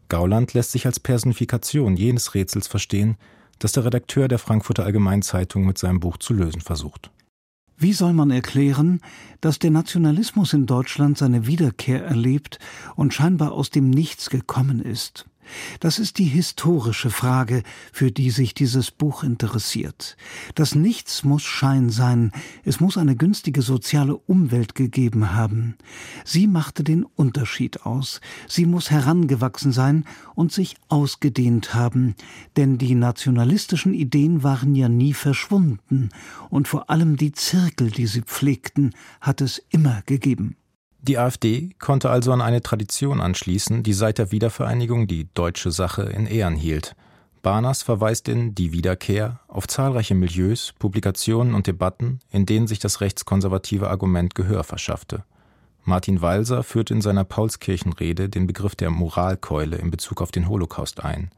Gauland 0.09 0.53
lässt 0.53 0.73
sich 0.73 0.87
als 0.87 0.99
Personifikation 0.99 1.97
jenes 1.97 2.35
Rätsels 2.35 2.67
verstehen, 2.67 3.19
das 3.61 3.71
der 3.71 3.85
Redakteur 3.85 4.27
der 4.27 4.41
Frankfurter 4.41 4.83
Allgemeinzeitung 4.83 5.65
mit 5.65 5.79
seinem 5.79 6.01
Buch 6.01 6.17
zu 6.17 6.35
lösen 6.35 6.61
versucht. 6.61 7.13
Wie 7.77 7.93
soll 7.93 8.15
man 8.15 8.33
erklären, 8.33 9.01
dass 9.41 9.61
der 9.61 9.71
Nationalismus 9.71 10.55
in 10.55 10.67
Deutschland 10.67 11.19
seine 11.19 11.47
Wiederkehr 11.47 12.05
erlebt 12.05 12.59
und 12.97 13.15
scheinbar 13.15 13.53
aus 13.53 13.71
dem 13.71 13.91
Nichts 13.91 14.29
gekommen 14.29 14.81
ist? 14.81 15.27
Das 15.81 15.99
ist 15.99 16.19
die 16.19 16.25
historische 16.25 17.11
Frage, 17.11 17.63
für 17.93 18.11
die 18.11 18.31
sich 18.31 18.55
dieses 18.55 18.91
Buch 18.91 19.23
interessiert. 19.23 20.17
Das 20.55 20.75
Nichts 20.75 21.25
muss 21.25 21.43
Schein 21.43 21.91
sein, 21.91 22.33
es 22.65 22.81
muss 22.81 22.97
eine 22.97 23.17
günstige 23.17 23.63
soziale 23.63 24.17
Umwelt 24.17 24.75
gegeben 24.75 25.35
haben. 25.35 25.77
Sie 26.25 26.47
machte 26.47 26.85
den 26.85 27.05
Unterschied 27.05 27.87
aus, 27.87 28.21
sie 28.49 28.67
muss 28.67 28.91
herangewachsen 28.91 29.73
sein 29.73 30.05
und 30.35 30.53
sich 30.53 30.77
ausgedehnt 30.89 31.75
haben, 31.75 32.15
denn 32.57 32.79
die 32.79 32.95
nationalistischen 32.95 33.95
Ideen 33.95 34.43
waren 34.43 34.75
ja 34.75 34.89
nie 34.89 35.13
verschwunden, 35.13 36.11
und 36.51 36.69
vor 36.69 36.91
allem 36.91 37.17
die 37.17 37.33
Zirkel, 37.33 37.91
die 37.91 38.07
sie 38.07 38.23
pflegten, 38.23 38.95
hat 39.21 39.41
es 39.41 39.63
immer 39.71 40.03
gegeben. 40.07 40.57
Die 41.07 41.19
AfD 41.19 41.69
konnte 41.79 42.09
also 42.09 42.33
an 42.33 42.41
eine 42.41 42.63
Tradition 42.63 43.21
anschließen, 43.21 43.83
die 43.83 43.93
seit 43.93 44.17
der 44.17 44.33
Wiedervereinigung 44.33 45.07
die 45.07 45.29
deutsche 45.35 45.71
Sache 45.71 46.05
in 46.05 46.27
Ehren 46.27 46.57
hielt. 46.57 46.97
Barners 47.43 47.83
verweist 47.83 48.27
in 48.27 48.55
Die 48.55 48.73
Wiederkehr 48.73 49.41
auf 49.47 49.69
zahlreiche 49.69 50.15
Milieus, 50.15 50.73
Publikationen 50.79 51.53
und 51.53 51.67
Debatten, 51.67 52.21
in 52.31 52.47
denen 52.47 52.67
sich 52.67 52.79
das 52.79 53.03
rechtskonservative 53.03 53.91
Argument 53.91 54.35
Gehör 54.35 54.65
verschaffte. 54.65 55.25
Martin 55.83 56.23
Walser 56.23 56.63
führt 56.63 56.91
in 56.91 57.03
seiner 57.03 57.25
Paulskirchenrede 57.25 58.31
den 58.31 58.47
Begriff 58.47 58.75
der 58.75 58.89
Moralkeule 58.89 59.77
in 59.77 59.91
Bezug 59.91 60.23
auf 60.23 60.33
den 60.33 60.49
Holocaust 60.49 61.05
ein. 61.05 61.31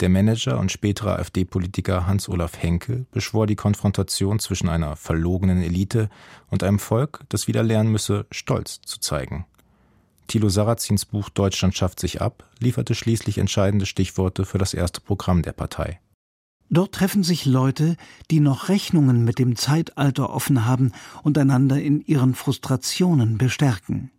Der 0.00 0.08
Manager 0.10 0.58
und 0.58 0.70
spätere 0.70 1.18
AfD-Politiker 1.18 2.06
Hans-Olaf 2.06 2.62
Henkel 2.62 3.06
beschwor 3.12 3.46
die 3.46 3.56
Konfrontation 3.56 4.38
zwischen 4.38 4.68
einer 4.68 4.96
verlogenen 4.96 5.62
Elite 5.62 6.10
und 6.50 6.62
einem 6.62 6.78
Volk, 6.78 7.24
das 7.30 7.48
wieder 7.48 7.62
lernen 7.62 7.90
müsse, 7.90 8.26
Stolz 8.30 8.80
zu 8.82 9.00
zeigen. 9.00 9.46
Thilo 10.26 10.48
Sarrazins 10.48 11.04
Buch 11.04 11.28
Deutschland 11.30 11.76
schafft 11.76 12.00
sich 12.00 12.20
ab 12.20 12.44
lieferte 12.58 12.94
schließlich 12.94 13.38
entscheidende 13.38 13.86
Stichworte 13.86 14.44
für 14.44 14.58
das 14.58 14.74
erste 14.74 15.00
Programm 15.00 15.42
der 15.42 15.52
Partei. 15.52 16.00
Dort 16.68 16.92
treffen 16.92 17.22
sich 17.22 17.46
Leute, 17.46 17.96
die 18.30 18.40
noch 18.40 18.68
Rechnungen 18.68 19.24
mit 19.24 19.38
dem 19.38 19.56
Zeitalter 19.56 20.30
offen 20.30 20.64
haben 20.66 20.92
und 21.22 21.38
einander 21.38 21.80
in 21.80 22.00
ihren 22.00 22.34
Frustrationen 22.34 23.38
bestärken. 23.38 24.10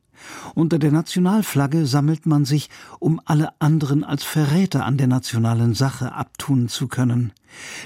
Unter 0.56 0.80
der 0.80 0.92
Nationalflagge 0.92 1.86
sammelt 1.86 2.26
man 2.26 2.46
sich, 2.46 2.70
um 3.00 3.22
alle 3.26 3.50
anderen 3.60 4.04
als 4.04 4.24
Verräter 4.24 4.86
an 4.86 4.98
der 4.98 5.08
nationalen 5.08 5.74
Sache 5.74 6.14
abtun 6.14 6.70
zu 6.70 6.88
können. 6.88 7.34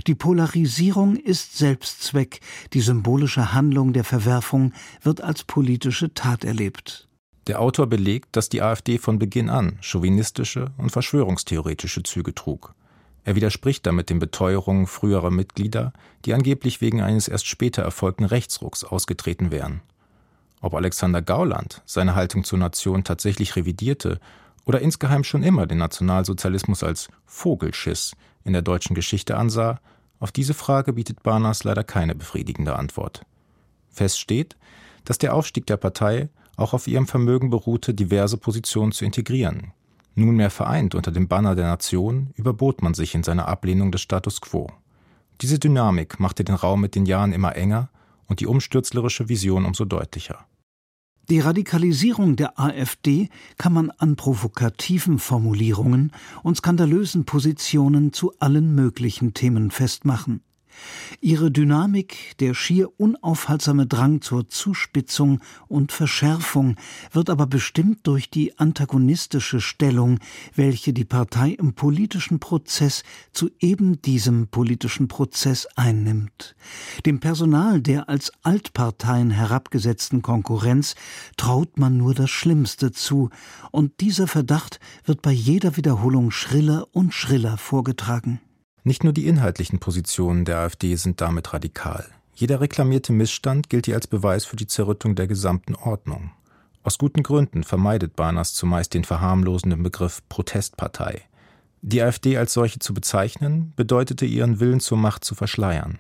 Die 0.08 0.16
Polarisierung 0.16 1.16
ist 1.16 1.58
Selbstzweck, 1.58 2.40
die 2.74 2.82
symbolische 2.82 3.54
Handlung 3.54 3.94
der 3.94 4.04
Verwerfung 4.04 4.74
wird 5.02 5.22
als 5.22 5.44
politische 5.44 6.14
Tat 6.14 6.44
erlebt. 6.44 7.08
Der 7.48 7.60
Autor 7.60 7.88
belegt, 7.88 8.36
dass 8.36 8.50
die 8.50 8.62
AfD 8.62 8.98
von 8.98 9.18
Beginn 9.18 9.50
an 9.50 9.78
chauvinistische 9.82 10.72
und 10.78 10.92
verschwörungstheoretische 10.92 12.04
Züge 12.04 12.36
trug. 12.36 12.76
Er 13.24 13.36
widerspricht 13.36 13.86
damit 13.86 14.10
den 14.10 14.20
Beteuerungen 14.20 14.88
früherer 14.88 15.32
Mitglieder, 15.32 15.94
die 16.26 16.34
angeblich 16.34 16.82
wegen 16.82 17.02
eines 17.02 17.28
erst 17.28 17.48
später 17.48 17.84
erfolgten 17.84 18.26
Rechtsrucks 18.26 18.84
ausgetreten 18.84 19.52
wären. 19.52 19.82
Ob 20.62 20.76
Alexander 20.76 21.22
Gauland 21.22 21.82
seine 21.86 22.16
Haltung 22.16 22.44
zur 22.44 22.60
Nation 22.60 23.04
tatsächlich 23.04 23.56
revidierte 23.56 24.20
oder 24.66 24.80
insgeheim 24.80 25.24
schon 25.24 25.44
immer 25.44 25.66
den 25.66 25.80
Nationalsozialismus 25.80 26.84
als 26.84 27.10
Vogelschiss 27.26 28.16
in 28.44 28.54
der 28.54 28.62
deutschen 28.62 28.96
Geschichte 28.96 29.36
ansah, 29.36 29.80
Auf 30.20 30.32
diese 30.32 30.54
Frage 30.54 30.94
bietet 30.94 31.24
Barnas 31.24 31.64
leider 31.64 31.84
keine 31.84 32.14
befriedigende 32.14 32.76
Antwort. 32.76 33.24
Fest 33.90 34.20
steht, 34.20 34.56
dass 35.04 35.18
der 35.18 35.34
Aufstieg 35.34 35.66
der 35.66 35.78
Partei 35.78 36.30
auch 36.58 36.74
auf 36.74 36.88
ihrem 36.88 37.08
Vermögen 37.08 37.50
beruhte, 37.50 37.96
diverse 37.96 38.38
Positionen 38.38 38.92
zu 38.92 39.04
integrieren. 39.04 39.74
Nunmehr 40.14 40.52
vereint 40.52 40.94
unter 40.94 41.12
dem 41.12 41.28
Banner 41.28 41.56
der 41.56 41.66
Nation, 41.66 42.32
überbot 42.36 42.84
man 42.84 42.94
sich 42.94 43.16
in 43.16 43.24
seiner 43.24 43.48
Ablehnung 43.48 43.92
des 43.92 44.02
Status 44.02 44.42
quo. 44.42 44.68
Diese 45.42 45.58
Dynamik 45.58 46.20
machte 46.20 46.44
den 46.44 46.54
Raum 46.54 46.82
mit 46.82 46.94
den 46.94 47.08
Jahren 47.08 47.34
immer 47.34 47.56
enger 47.56 47.90
und 48.28 48.42
die 48.42 48.48
umstürzlerische 48.48 49.28
Vision 49.28 49.66
umso 49.66 49.86
deutlicher. 49.86 50.46
Die 51.30 51.40
Radikalisierung 51.40 52.36
der 52.36 52.60
AfD 52.60 53.30
kann 53.58 53.74
man 53.74 53.90
an 53.92 54.16
provokativen 54.16 55.20
Formulierungen 55.20 56.12
und 56.44 56.58
skandalösen 56.58 57.26
Positionen 57.26 58.12
zu 58.12 58.34
allen 58.40 58.76
möglichen 58.76 59.34
Themen 59.34 59.72
festmachen. 59.72 60.42
Ihre 61.20 61.52
Dynamik, 61.52 62.36
der 62.40 62.54
schier 62.54 62.90
unaufhaltsame 62.98 63.88
Drang 63.88 64.22
zur 64.22 64.50
Zuspitzung 64.50 65.40
und 65.68 65.92
Verschärfung 65.92 66.76
wird 67.12 67.30
aber 67.30 67.48
bestimmt 67.48 68.08
durch 68.08 68.30
die 68.30 68.58
antagonistische 68.60 69.62
Stellung, 69.62 70.20
welche 70.56 70.94
die 70.94 71.06
Partei 71.06 71.52
im 71.52 71.74
politischen 71.74 72.40
Prozess 72.40 73.04
zu 73.32 73.50
eben 73.60 74.02
diesem 74.02 74.48
politischen 74.48 75.08
Prozess 75.08 75.68
einnimmt. 75.76 76.56
Dem 77.06 77.20
Personal 77.20 77.82
der 77.82 78.10
als 78.10 78.32
Altparteien 78.44 79.32
herabgesetzten 79.32 80.22
Konkurrenz 80.22 80.96
traut 81.38 81.78
man 81.78 81.98
nur 81.98 82.14
das 82.14 82.30
Schlimmste 82.30 82.92
zu, 82.92 83.30
und 83.72 84.00
dieser 84.02 84.28
Verdacht 84.28 84.80
wird 85.06 85.22
bei 85.22 85.32
jeder 85.32 85.78
Wiederholung 85.78 86.32
schriller 86.32 86.88
und 86.92 87.14
schriller 87.14 87.58
vorgetragen. 87.58 88.40
Nicht 88.84 89.04
nur 89.04 89.14
die 89.14 89.28
inhaltlichen 89.28 89.80
Positionen 89.80 90.44
der 90.44 90.58
AfD 90.60 90.96
sind 90.96 91.22
damit 91.22 91.54
radikal. 91.54 92.06
Jeder 92.34 92.62
reklamierte 92.62 93.14
Missstand 93.14 93.70
gilt 93.70 93.88
ihr 93.88 93.96
als 93.96 94.08
Beweis 94.08 94.46
für 94.46 94.56
die 94.56 94.66
Zerrüttung 94.66 95.14
der 95.16 95.28
gesamten 95.28 95.76
Ordnung. 95.76 96.32
Aus 96.84 96.98
guten 96.98 97.22
Gründen 97.22 97.64
vermeidet 97.64 98.16
Barners 98.16 98.56
zumeist 98.56 98.96
den 98.96 99.04
verharmlosenden 99.04 99.84
Begriff 99.84 100.24
Protestpartei. 100.30 101.22
Die 101.84 102.02
AfD 102.02 102.38
als 102.38 102.54
solche 102.54 102.80
zu 102.80 102.94
bezeichnen, 102.96 103.74
bedeutete 103.76 104.26
ihren 104.26 104.60
Willen 104.60 104.80
zur 104.80 104.98
Macht 104.98 105.24
zu 105.24 105.36
verschleiern. 105.36 106.00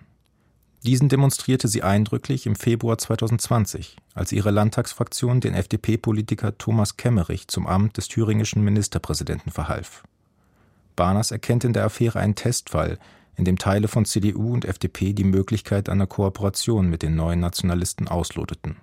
Diesen 0.84 1.10
demonstrierte 1.10 1.67
sie 1.67 1.84
eindrücklich 1.84 2.48
im 2.48 2.56
Februar 2.56 2.98
2020, 2.98 3.98
als 4.15 4.32
ihre 4.32 4.50
Landtagsfraktion 4.50 5.39
den 5.39 5.54
FDP-Politiker 5.54 6.58
Thomas 6.58 6.98
Kemmerich 6.98 7.48
zum 7.48 7.67
Amt 7.67 7.98
des 7.98 8.08
thüringischen 8.08 8.63
Ministerpräsidenten 8.63 9.52
verhalf. 9.52 10.04
Barners 10.96 11.32
erkennt 11.32 11.64
in 11.64 11.74
der 11.74 11.86
Affäre 11.86 12.20
einen 12.20 12.36
Testfall, 12.36 12.98
in 13.36 13.46
dem 13.46 13.58
Teile 13.58 13.88
von 13.88 14.06
CDU 14.06 14.54
und 14.54 14.66
FDP 14.66 15.14
die 15.14 15.24
Möglichkeit 15.24 15.90
einer 15.90 16.08
Kooperation 16.08 16.90
mit 16.90 17.02
den 17.02 17.16
neuen 17.16 17.40
Nationalisten 17.40 18.08
ausloteten 18.08 18.78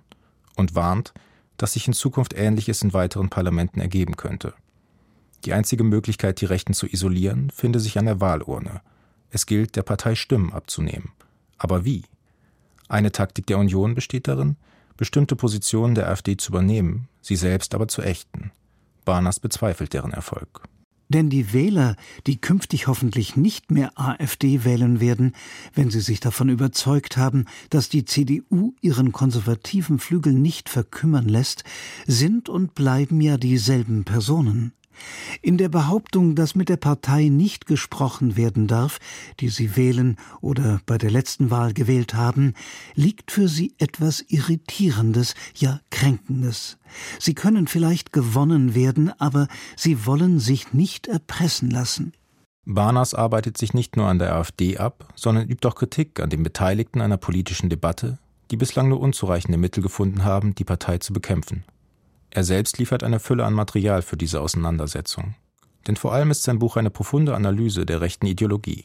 und 0.57 0.75
warnt, 0.75 1.13
dass 1.57 1.75
sich 1.75 1.87
in 1.87 1.93
Zukunft 1.93 2.35
Ähnliches 2.35 2.83
in 2.83 2.93
weiteren 2.93 3.29
Parlamenten 3.29 3.81
ergeben 3.81 4.17
könnte. 4.17 4.55
Die 5.45 5.53
einzige 5.53 5.85
Möglichkeit, 5.85 6.41
die 6.41 6.47
Rechten 6.47 6.75
zu 6.75 6.87
isolieren, 6.87 7.51
finde 7.51 7.81
sich 7.81 7.99
an 7.99 8.07
der 8.07 8.21
Wahlurne. 8.21 8.81
Es 9.31 9.47
gilt, 9.47 9.77
der 9.77 9.83
Partei 9.83 10.15
Stimmen 10.15 10.53
abzunehmen. 10.53 11.13
Aber 11.59 11.85
wie? 11.85 12.05
Eine 12.89 13.13
Taktik 13.13 13.47
der 13.47 13.59
Union 13.59 13.95
besteht 13.95 14.27
darin, 14.27 14.57
bestimmte 14.97 15.37
Positionen 15.37 15.95
der 15.95 16.09
AfD 16.09 16.37
zu 16.37 16.51
übernehmen, 16.51 17.09
sie 17.21 17.37
selbst 17.37 17.75
aber 17.75 17.87
zu 17.87 18.03
ächten. 18.03 18.51
Barners 19.05 19.39
bezweifelt 19.39 19.93
deren 19.93 20.13
Erfolg. 20.13 20.63
Denn 21.09 21.31
die 21.31 21.53
Wähler, 21.53 21.97
die 22.27 22.41
künftig 22.41 22.87
hoffentlich 22.87 23.37
nicht 23.37 23.71
mehr 23.71 23.93
AfD 23.99 24.65
wählen 24.65 25.01
werden, 25.01 25.33
wenn 25.75 25.91
sie 25.91 26.01
sich 26.01 26.21
davon 26.21 26.51
überzeugt 26.51 27.17
haben, 27.17 27.47
dass 27.71 27.89
die 27.89 28.05
CDU 28.05 28.75
ihren 28.83 29.13
konservativen 29.13 29.99
Flügel 29.99 30.35
nicht 30.35 30.69
verkümmern 30.69 31.29
lässt, 31.29 31.65
sind 32.07 32.49
und 32.49 32.75
bleiben 32.75 33.21
ja 33.21 33.39
dieselben 33.39 34.05
Personen. 34.05 34.73
In 35.43 35.59
der 35.59 35.69
Behauptung, 35.69 36.35
dass 36.35 36.55
mit 36.55 36.69
der 36.69 36.77
Partei 36.77 37.29
nicht 37.29 37.67
gesprochen 37.67 38.37
werden 38.37 38.67
darf, 38.67 38.99
die 39.41 39.49
sie 39.49 39.77
wählen 39.77 40.17
oder 40.41 40.81
bei 40.87 40.99
der 40.99 41.11
letzten 41.11 41.51
Wahl 41.51 41.73
gewählt 41.73 42.15
haben, 42.15 42.55
liegt 42.95 43.31
für 43.31 43.49
sie 43.49 43.75
etwas 43.79 44.25
Irritierendes, 44.29 45.35
ja 45.55 45.81
Kränkendes. 45.91 46.79
Sie 47.19 47.35
können 47.35 47.67
vielleicht 47.67 48.13
gewonnen 48.13 48.75
werden, 48.75 49.13
aber 49.19 49.49
sie 49.77 50.07
wollen 50.07 50.41
sich 50.41 50.73
nicht 50.73 51.07
erpressen 51.07 51.71
lassen. 51.71 52.13
Barners 52.71 53.15
arbeitet 53.15 53.57
sich 53.57 53.73
nicht 53.73 53.97
nur 53.97 54.07
an 54.09 54.19
der 54.19 54.35
AfD 54.35 54.77
ab, 54.77 55.09
sondern 55.15 55.49
übt 55.49 55.67
auch 55.67 55.75
Kritik 55.75 56.21
an 56.21 56.29
den 56.29 56.43
Beteiligten 56.43 57.01
einer 57.01 57.17
politischen 57.17 57.71
Debatte, 57.71 58.19
die 58.51 58.59
bislang 58.59 58.91
nur 58.91 59.01
unzureichende 59.01 59.57
Mittel 59.57 59.83
gefunden 59.83 60.23
haben, 60.25 60.55
die 60.55 60.65
Partei 60.65 60.99
zu 60.99 61.15
bekämpfen. 61.15 61.65
Er 62.31 62.45
selbst 62.45 62.79
liefert 62.79 63.03
eine 63.03 63.21
Fülle 63.21 63.45
an 63.45 63.55
Material 63.55 64.03
für 64.03 64.17
diese 64.17 64.41
Auseinandersetzung. 64.41 65.35
Denn 65.87 65.97
vor 65.97 66.13
allem 66.13 66.31
ist 66.31 66.43
sein 66.43 66.59
Buch 66.59 66.77
eine 66.77 66.91
profunde 66.91 67.35
Analyse 67.35 67.87
der 67.87 68.01
rechten 68.01 68.27
Ideologie. 68.27 68.83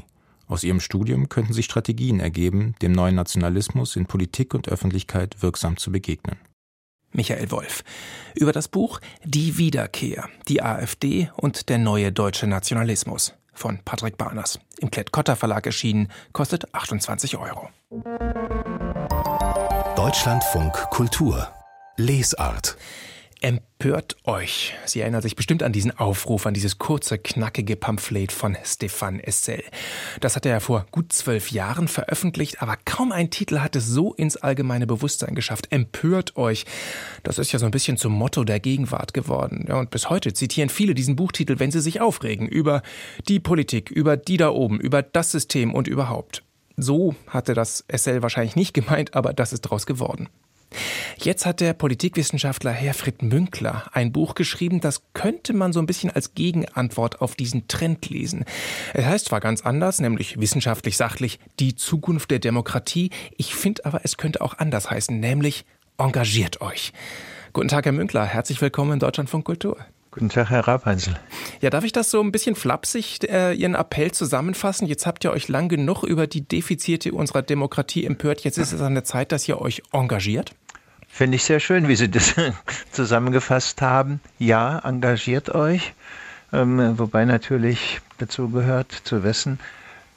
Aus 0.47 0.63
ihrem 0.63 0.79
Studium 0.79 1.29
könnten 1.29 1.53
sich 1.53 1.65
Strategien 1.65 2.19
ergeben, 2.19 2.75
dem 2.81 2.91
neuen 2.91 3.15
Nationalismus 3.15 3.95
in 3.95 4.05
Politik 4.05 4.53
und 4.53 4.69
Öffentlichkeit 4.69 5.41
wirksam 5.41 5.77
zu 5.77 5.91
begegnen. 5.91 6.37
Michael 7.11 7.51
Wolf. 7.51 7.83
Über 8.35 8.51
das 8.51 8.67
Buch 8.67 8.99
Die 9.23 9.57
Wiederkehr, 9.57 10.29
die 10.47 10.61
AfD 10.61 11.29
und 11.35 11.69
der 11.69 11.77
neue 11.77 12.11
deutsche 12.11 12.47
Nationalismus 12.47 13.33
von 13.53 13.79
Patrick 13.85 14.17
Barners. 14.17 14.59
Im 14.79 14.89
Klett-Cotta 14.89 15.35
Verlag 15.35 15.65
erschienen, 15.65 16.09
kostet 16.31 16.73
28 16.73 17.37
Euro. 17.37 17.69
Deutschlandfunk 19.95 20.73
Kultur 20.89 21.49
Lesart 21.97 22.77
Empört 23.43 24.15
euch. 24.23 24.73
Sie 24.85 25.01
erinnern 25.01 25.21
sich 25.21 25.35
bestimmt 25.35 25.63
an 25.63 25.73
diesen 25.73 25.91
Aufruf, 25.91 26.45
an 26.45 26.53
dieses 26.53 26.77
kurze, 26.77 27.17
knackige 27.17 27.75
Pamphlet 27.75 28.31
von 28.31 28.55
Stefan 28.63 29.19
Essel. 29.19 29.61
Das 30.21 30.37
hat 30.37 30.45
er 30.45 30.53
ja 30.53 30.59
vor 30.61 30.85
gut 30.91 31.11
zwölf 31.11 31.51
Jahren 31.51 31.89
veröffentlicht, 31.89 32.61
aber 32.61 32.77
kaum 32.85 33.11
ein 33.11 33.31
Titel 33.31 33.59
hat 33.59 33.75
es 33.75 33.85
so 33.85 34.13
ins 34.13 34.37
allgemeine 34.37 34.87
Bewusstsein 34.87 35.35
geschafft. 35.35 35.73
Empört 35.73 36.37
euch. 36.37 36.63
Das 37.23 37.37
ist 37.37 37.51
ja 37.51 37.59
so 37.59 37.65
ein 37.65 37.71
bisschen 37.71 37.97
zum 37.97 38.13
Motto 38.13 38.45
der 38.45 38.61
Gegenwart 38.61 39.13
geworden. 39.13 39.65
Ja, 39.67 39.77
und 39.77 39.89
bis 39.89 40.09
heute 40.09 40.31
zitieren 40.31 40.69
viele 40.69 40.95
diesen 40.95 41.17
Buchtitel, 41.17 41.59
wenn 41.59 41.69
sie 41.69 41.81
sich 41.81 41.99
aufregen 41.99 42.47
über 42.47 42.81
die 43.27 43.41
Politik, 43.41 43.91
über 43.91 44.15
die 44.15 44.37
da 44.37 44.51
oben, 44.51 44.79
über 44.79 45.01
das 45.01 45.31
System 45.31 45.73
und 45.73 45.89
überhaupt. 45.89 46.43
So 46.77 47.13
hatte 47.27 47.53
das 47.53 47.83
Essel 47.89 48.21
wahrscheinlich 48.21 48.55
nicht 48.55 48.73
gemeint, 48.73 49.15
aber 49.15 49.33
das 49.33 49.51
ist 49.51 49.65
daraus 49.65 49.85
geworden. 49.85 50.29
Jetzt 51.17 51.45
hat 51.45 51.59
der 51.59 51.73
Politikwissenschaftler 51.73 52.71
Herfried 52.71 53.21
Münkler 53.21 53.85
ein 53.93 54.11
Buch 54.11 54.35
geschrieben, 54.35 54.81
das 54.81 55.03
könnte 55.13 55.53
man 55.53 55.73
so 55.73 55.79
ein 55.79 55.85
bisschen 55.85 56.11
als 56.11 56.33
Gegenantwort 56.33 57.21
auf 57.21 57.35
diesen 57.35 57.67
Trend 57.67 58.09
lesen. 58.09 58.45
Es 58.93 59.05
heißt 59.05 59.25
zwar 59.27 59.39
ganz 59.39 59.61
anders, 59.61 59.99
nämlich 59.99 60.39
wissenschaftlich 60.39 60.97
sachlich 60.97 61.39
die 61.59 61.75
Zukunft 61.75 62.31
der 62.31 62.39
Demokratie, 62.39 63.09
ich 63.37 63.55
finde 63.55 63.85
aber, 63.85 64.01
es 64.03 64.17
könnte 64.17 64.41
auch 64.41 64.57
anders 64.57 64.89
heißen, 64.89 65.19
nämlich 65.19 65.65
engagiert 65.97 66.61
euch. 66.61 66.93
Guten 67.53 67.67
Tag, 67.67 67.85
Herr 67.85 67.91
Münkler, 67.91 68.25
herzlich 68.25 68.61
willkommen 68.61 68.93
in 68.93 68.99
Deutschlandfunk 68.99 69.45
Kultur. 69.45 69.77
Guten 70.13 70.29
Tag, 70.29 70.51
Herr 70.51 70.67
Rapansel. 70.67 71.15
Ja, 71.61 71.71
darf 71.71 71.83
ich 71.83 71.91
das 71.91 72.11
so 72.11 72.21
ein 72.21 72.31
bisschen 72.31 72.53
flapsig, 72.53 73.23
äh, 73.23 73.53
Ihren 73.53 73.73
Appell 73.73 74.11
zusammenfassen? 74.11 74.85
Jetzt 74.85 75.07
habt 75.07 75.23
ihr 75.23 75.31
euch 75.31 75.47
lang 75.47 75.69
genug 75.69 76.03
über 76.03 76.27
die 76.27 76.47
Defizite 76.47 77.13
unserer 77.13 77.41
Demokratie 77.41 78.05
empört. 78.05 78.41
Jetzt 78.41 78.59
ist 78.59 78.73
es 78.73 78.81
an 78.81 78.93
der 78.93 79.05
Zeit, 79.05 79.31
dass 79.31 79.47
ihr 79.47 79.59
euch 79.59 79.81
engagiert. 79.91 80.53
Finde 81.15 81.35
ich 81.35 81.43
sehr 81.43 81.59
schön, 81.59 81.87
wie 81.87 81.95
Sie 81.95 82.09
das 82.09 82.33
zusammengefasst 82.91 83.83
haben. 83.83 84.19
Ja, 84.39 84.79
engagiert 84.79 85.53
euch, 85.53 85.93
ähm, 86.51 86.97
wobei 86.97 87.23
natürlich 87.25 88.01
dazu 88.17 88.49
gehört 88.49 88.91
zu 88.91 89.23
wissen, 89.23 89.59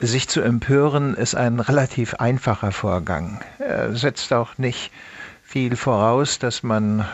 sich 0.00 0.26
zu 0.26 0.40
empören 0.40 1.12
ist 1.12 1.35
ein 1.35 1.61
relativ 1.61 2.14
einfacher 2.14 2.72
Vorgang. 2.72 3.42
Er 3.59 3.94
setzt 3.94 4.32
auch 4.32 4.56
nicht 4.56 4.90
viel 5.42 5.76
voraus, 5.76 6.38
dass 6.38 6.62
man 6.62 7.06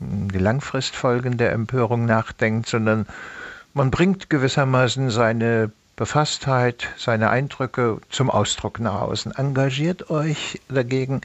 die 0.00 0.38
Langfristfolgen 0.38 1.38
der 1.38 1.52
Empörung 1.52 2.06
nachdenkt, 2.06 2.68
sondern 2.68 3.06
man 3.74 3.92
bringt 3.92 4.28
gewissermaßen 4.28 5.08
seine 5.10 5.70
Befasstheit, 5.94 6.88
seine 6.96 7.30
Eindrücke 7.30 8.00
zum 8.10 8.28
Ausdruck 8.28 8.80
nach 8.80 9.02
außen. 9.02 9.30
Engagiert 9.36 10.10
euch 10.10 10.60
dagegen 10.68 11.20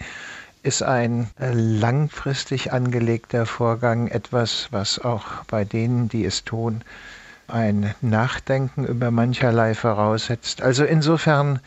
ist 0.66 0.82
ein 0.82 1.30
äh, 1.40 1.54
langfristig 1.54 2.74
angelegter 2.74 3.46
Vorgang 3.46 4.08
etwas, 4.08 4.68
was 4.72 5.00
auch 5.00 5.44
bei 5.46 5.64
denen, 5.64 6.10
die 6.10 6.26
es 6.26 6.44
tun, 6.44 6.84
ein 7.48 7.94
Nachdenken 8.02 8.86
über 8.86 9.12
mancherlei 9.12 9.76
voraussetzt. 9.76 10.64
Also 10.64 10.84
insofern 10.84 11.60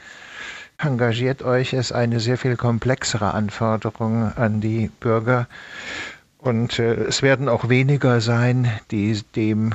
engagiert 0.79 1.43
euch 1.43 1.73
es 1.73 1.93
eine 1.93 2.19
sehr 2.19 2.39
viel 2.39 2.57
komplexere 2.57 3.35
Anforderung 3.35 4.33
an 4.37 4.61
die 4.61 4.91
Bürger 5.01 5.47
und 6.39 6.79
äh, 6.79 6.95
es 6.95 7.23
werden 7.23 7.49
auch 7.49 7.69
weniger 7.69 8.21
sein, 8.21 8.69
die 8.91 9.23
dem, 9.37 9.75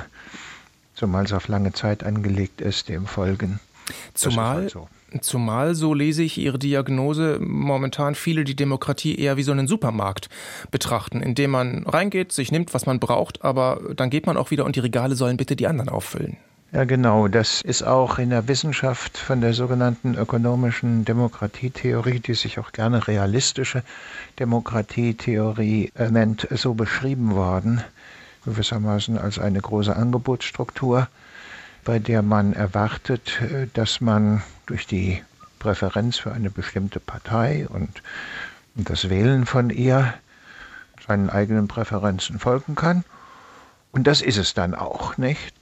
zumal 0.94 1.24
es 1.24 1.32
auf 1.32 1.48
lange 1.48 1.72
Zeit 1.72 2.04
angelegt 2.04 2.60
ist, 2.60 2.90
dem 2.90 3.06
folgen. 3.06 3.58
Zumal, 4.14 4.56
halt 4.56 4.70
so. 4.70 4.88
Zumal, 5.22 5.74
so 5.74 5.94
lese 5.94 6.22
ich 6.22 6.38
Ihre 6.38 6.58
Diagnose, 6.58 7.38
momentan 7.40 8.14
viele 8.14 8.44
die 8.44 8.56
Demokratie 8.56 9.16
eher 9.16 9.36
wie 9.36 9.42
so 9.42 9.52
einen 9.52 9.66
Supermarkt 9.66 10.28
betrachten, 10.70 11.20
in 11.20 11.34
dem 11.34 11.50
man 11.50 11.84
reingeht, 11.84 12.32
sich 12.32 12.52
nimmt, 12.52 12.74
was 12.74 12.86
man 12.86 13.00
braucht, 13.00 13.44
aber 13.44 13.80
dann 13.96 14.10
geht 14.10 14.26
man 14.26 14.36
auch 14.36 14.50
wieder 14.50 14.64
und 14.64 14.76
die 14.76 14.80
Regale 14.80 15.14
sollen 15.14 15.36
bitte 15.36 15.56
die 15.56 15.66
anderen 15.66 15.88
auffüllen. 15.88 16.36
Ja, 16.74 16.82
genau. 16.82 17.28
Das 17.28 17.60
ist 17.62 17.84
auch 17.84 18.18
in 18.18 18.30
der 18.30 18.48
Wissenschaft 18.48 19.16
von 19.16 19.40
der 19.40 19.54
sogenannten 19.54 20.16
ökonomischen 20.16 21.04
Demokratietheorie, 21.04 22.18
die 22.18 22.34
sich 22.34 22.58
auch 22.58 22.72
gerne 22.72 23.06
realistische 23.06 23.84
Demokratietheorie 24.40 25.92
nennt, 26.10 26.48
so 26.50 26.74
beschrieben 26.74 27.36
worden, 27.36 27.80
gewissermaßen 28.44 29.18
als 29.18 29.38
eine 29.38 29.60
große 29.60 29.94
Angebotsstruktur, 29.94 31.06
bei 31.84 31.98
der 31.98 32.22
man 32.22 32.52
erwartet, 32.52 33.40
äh, 33.40 33.66
dass 33.74 34.00
man 34.00 34.42
durch 34.66 34.86
die 34.86 35.22
Präferenz 35.58 36.18
für 36.18 36.32
eine 36.32 36.50
bestimmte 36.50 37.00
Partei 37.00 37.66
und 37.68 38.02
das 38.74 39.08
Wählen 39.08 39.46
von 39.46 39.70
ihr 39.70 40.14
seinen 41.06 41.30
eigenen 41.30 41.68
Präferenzen 41.68 42.38
folgen 42.38 42.74
kann. 42.74 43.04
Und 43.92 44.06
das 44.06 44.20
ist 44.20 44.38
es 44.38 44.54
dann 44.54 44.74
auch, 44.74 45.16
nicht? 45.16 45.54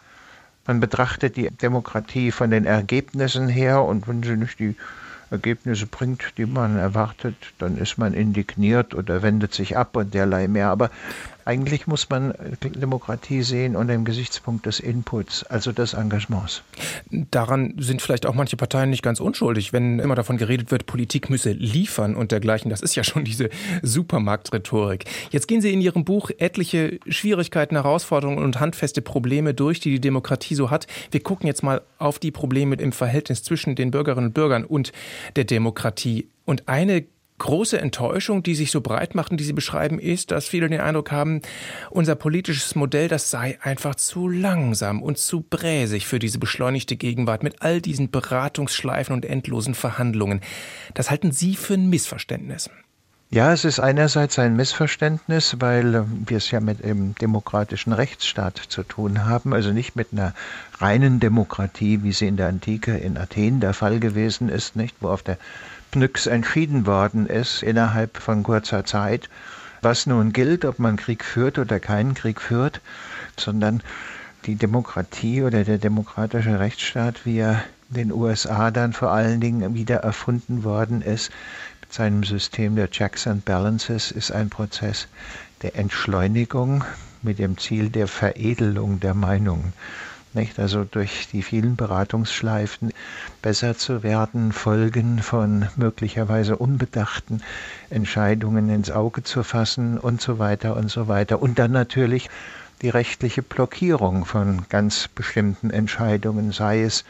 Man 0.66 0.80
betrachtet 0.80 1.37
die 1.37 1.50
Demokratie 1.50 2.30
von 2.30 2.50
den 2.50 2.64
Ergebnissen 2.64 3.48
her 3.48 3.82
und 3.82 4.06
wenn 4.06 4.22
sie 4.22 4.37
nicht 4.37 4.58
die 4.61 4.76
Ergebnisse 5.30 5.87
bringt, 5.87 6.22
die 6.37 6.46
man 6.46 6.78
erwartet, 6.78 7.35
dann 7.58 7.76
ist 7.78 7.98
man 7.98 8.12
indigniert 8.12 8.94
oder 8.94 9.22
wendet 9.22 9.54
sich 9.54 9.76
ab 9.76 9.96
und 9.96 10.14
derlei 10.14 10.46
mehr. 10.46 10.68
Aber 10.68 10.90
eigentlich 11.44 11.87
muss 11.87 12.09
man 12.09 12.35
Demokratie 12.62 13.42
sehen 13.42 13.76
unter 13.76 13.92
dem 13.92 14.05
Gesichtspunkt 14.05 14.66
des 14.66 14.81
Inputs, 14.81 15.44
also 15.44 15.72
des 15.72 15.94
Engagements. 15.94 16.62
Daran 17.11 17.74
sind 17.78 18.02
vielleicht 18.02 18.26
auch 18.26 18.35
manche 18.35 18.57
Parteien 18.57 18.90
nicht 18.90 19.02
ganz 19.02 19.20
unschuldig, 19.20 19.72
wenn 19.72 19.98
immer 19.98 20.14
davon 20.14 20.37
geredet 20.37 20.70
wird, 20.70 20.87
Politik 20.87 21.31
müsse 21.31 21.52
liefern 21.52 22.14
und 22.14 22.33
dergleichen. 22.33 22.70
Das 22.70 22.81
ist 22.81 22.94
ja 22.94 23.05
schon 23.05 23.24
diese 23.24 23.50
Supermarktrhetorik. 23.83 25.05
Jetzt 25.31 25.48
gehen 25.48 25.61
Sie 25.61 25.72
in 25.72 25.81
Ihrem 25.81 26.05
Buch 26.05 26.31
etliche 26.38 26.98
Schwierigkeiten, 27.09 27.74
Herausforderungen 27.74 28.42
und 28.42 28.61
handfeste 28.61 29.02
Probleme 29.02 29.55
durch, 29.55 29.81
die 29.81 29.90
die 29.90 30.00
Demokratie 30.00 30.55
so 30.55 30.70
hat. 30.70 30.87
Wir 31.11 31.22
gucken 31.22 31.46
jetzt 31.46 31.62
mal 31.62 31.83
auf 31.98 32.18
die 32.18 32.31
Probleme 32.31 32.76
im 32.76 32.92
Verhältnis 32.92 33.42
zwischen 33.42 33.74
den 33.74 33.90
Bürgerinnen 33.90 34.28
und 34.28 34.35
Bürgern 34.35 34.64
und 34.64 34.92
der 35.37 35.44
Demokratie. 35.44 36.28
Und 36.44 36.68
eine 36.68 37.05
große 37.42 37.81
Enttäuschung, 37.81 38.42
die 38.42 38.55
sich 38.55 38.70
so 38.70 38.81
breit 38.81 39.14
macht 39.14 39.33
und 39.33 39.38
die 39.38 39.44
Sie 39.44 39.52
beschreiben, 39.52 39.98
ist, 39.98 40.31
dass 40.31 40.46
viele 40.46 40.68
den 40.68 40.81
Eindruck 40.81 41.11
haben, 41.11 41.42
unser 41.90 42.14
politisches 42.14 42.74
Modell, 42.76 43.09
das 43.09 43.31
sei 43.31 43.59
einfach 43.61 43.96
zu 43.96 44.28
langsam 44.28 45.02
und 45.02 45.18
zu 45.18 45.42
bräsig 45.42 46.07
für 46.07 46.20
diese 46.20 46.38
beschleunigte 46.38 46.96
Gegenwart 46.96 47.42
mit 47.42 47.61
all 47.61 47.81
diesen 47.81 48.11
Beratungsschleifen 48.11 49.12
und 49.12 49.24
endlosen 49.24 49.74
Verhandlungen. 49.74 50.40
Das 50.94 51.11
halten 51.11 51.33
Sie 51.33 51.57
für 51.57 51.74
ein 51.74 51.90
Missverständnis. 51.90 52.70
Ja, 53.35 53.50
es 53.50 53.64
ist 53.64 53.81
einerseits 53.81 54.38
ein 54.38 54.57
Missverständnis, 54.57 55.57
weil 55.59 55.94
äh, 55.94 56.02
wir 56.26 56.37
es 56.37 56.50
ja 56.50 56.61
mit 56.61 56.85
einem 56.85 57.14
demokratischen 57.14 57.94
Rechtsstaat 57.94 58.59
zu 58.68 58.83
tun 58.83 59.24
haben, 59.24 59.55
also 59.55 59.72
nicht 59.72 59.96
mit 59.96 60.09
einer 60.12 60.35
reinen 60.78 61.18
Demokratie, 61.18 62.02
wie 62.02 62.12
sie 62.12 62.26
in 62.26 62.37
der 62.37 62.48
Antike 62.48 62.94
in 62.94 63.16
Athen 63.16 63.61
der 63.61 63.72
Fall 63.72 64.00
gewesen 64.00 64.50
ist, 64.50 64.76
nicht, 64.76 64.96
wo 65.00 65.09
auf 65.09 65.22
der 65.22 65.38
Pnyx 65.92 66.26
entschieden 66.26 66.87
worden 66.87 67.26
ist 67.26 67.62
innerhalb 67.62 68.16
von 68.16 68.42
kurzer 68.42 68.87
Zeit, 68.87 69.28
was 69.83 70.07
nun 70.07 70.33
gilt, 70.33 70.64
ob 70.64 70.78
man 70.78 70.96
Krieg 70.96 71.22
führt 71.22 71.59
oder 71.59 71.81
keinen 71.81 72.14
Krieg 72.14 72.40
führt, 72.40 72.81
sondern 73.38 73.83
die 74.46 74.55
Demokratie 74.55 75.42
oder 75.42 75.64
der 75.64 75.76
demokratische 75.76 76.59
Rechtsstaat, 76.59 77.26
wie 77.26 77.38
er 77.38 77.62
den 77.90 78.11
USA 78.11 78.70
dann 78.70 78.94
vor 78.94 79.11
allen 79.11 79.42
Dingen 79.42 79.74
wieder 79.74 79.96
erfunden 79.96 80.64
worden 80.64 81.02
ist, 81.02 81.31
mit 81.83 81.92
seinem 81.92 82.24
System 82.24 82.74
der 82.74 82.90
Checks 82.90 83.26
and 83.26 83.44
Balances, 83.44 84.11
ist 84.11 84.33
ein 84.33 84.48
Prozess 84.48 85.09
der 85.61 85.76
Entschleunigung 85.76 86.85
mit 87.20 87.38
dem 87.38 87.59
Ziel 87.59 87.90
der 87.90 88.09
Veredelung 88.09 88.98
der 89.00 89.12
Meinungen. 89.12 89.74
Nicht? 90.34 90.58
Also 90.58 90.84
durch 90.84 91.28
die 91.30 91.42
vielen 91.42 91.76
Beratungsschleifen 91.76 92.92
besser 93.42 93.76
zu 93.76 94.02
werden, 94.02 94.52
Folgen 94.52 95.20
von 95.20 95.68
möglicherweise 95.76 96.56
unbedachten 96.56 97.42
Entscheidungen 97.90 98.70
ins 98.70 98.90
Auge 98.90 99.22
zu 99.22 99.42
fassen 99.42 99.98
und 99.98 100.22
so 100.22 100.38
weiter 100.38 100.76
und 100.76 100.90
so 100.90 101.06
weiter. 101.08 101.42
Und 101.42 101.58
dann 101.58 101.72
natürlich 101.72 102.30
die 102.80 102.88
rechtliche 102.88 103.42
Blockierung 103.42 104.24
von 104.24 104.64
ganz 104.68 105.08
bestimmten 105.08 105.70
Entscheidungen, 105.70 106.52
sei 106.52 106.82
es 106.82 107.04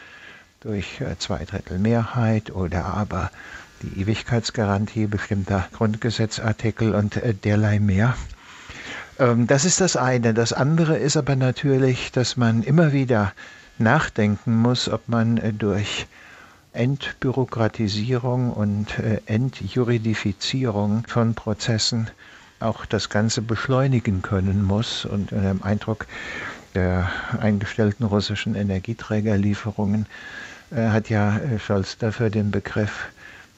durch 0.60 1.00
äh, 1.00 1.18
Zweidrittelmehrheit 1.18 2.50
oder 2.50 2.84
aber 2.84 3.30
die 3.82 4.00
Ewigkeitsgarantie 4.00 5.06
bestimmter 5.06 5.68
Grundgesetzartikel 5.72 6.94
und 6.94 7.16
äh, 7.16 7.34
derlei 7.34 7.80
mehr. 7.80 8.14
Ähm, 9.22 9.46
das 9.46 9.64
ist 9.64 9.80
das 9.80 9.96
eine. 9.96 10.34
Das 10.34 10.52
andere 10.52 10.96
ist 10.96 11.16
aber 11.16 11.36
natürlich, 11.36 12.10
dass 12.10 12.36
man 12.36 12.62
immer 12.62 12.92
wieder 12.92 13.32
nachdenken 13.78 14.56
muss, 14.56 14.88
ob 14.88 15.08
man 15.08 15.38
äh, 15.38 15.52
durch 15.52 16.06
Entbürokratisierung 16.72 18.52
und 18.52 18.98
äh, 18.98 19.20
Entjuridifizierung 19.26 21.04
von 21.06 21.34
Prozessen 21.34 22.10
auch 22.58 22.84
das 22.84 23.10
Ganze 23.10 23.42
beschleunigen 23.42 24.22
können 24.22 24.64
muss. 24.64 25.04
Und 25.04 25.32
unter 25.32 25.48
dem 25.48 25.62
Eindruck 25.62 26.06
der 26.74 27.08
eingestellten 27.38 28.04
russischen 28.04 28.56
Energieträgerlieferungen 28.56 30.06
äh, 30.74 30.88
hat 30.88 31.10
ja 31.10 31.38
Scholz 31.64 31.96
dafür 31.96 32.30
den 32.30 32.50
Begriff 32.50 33.11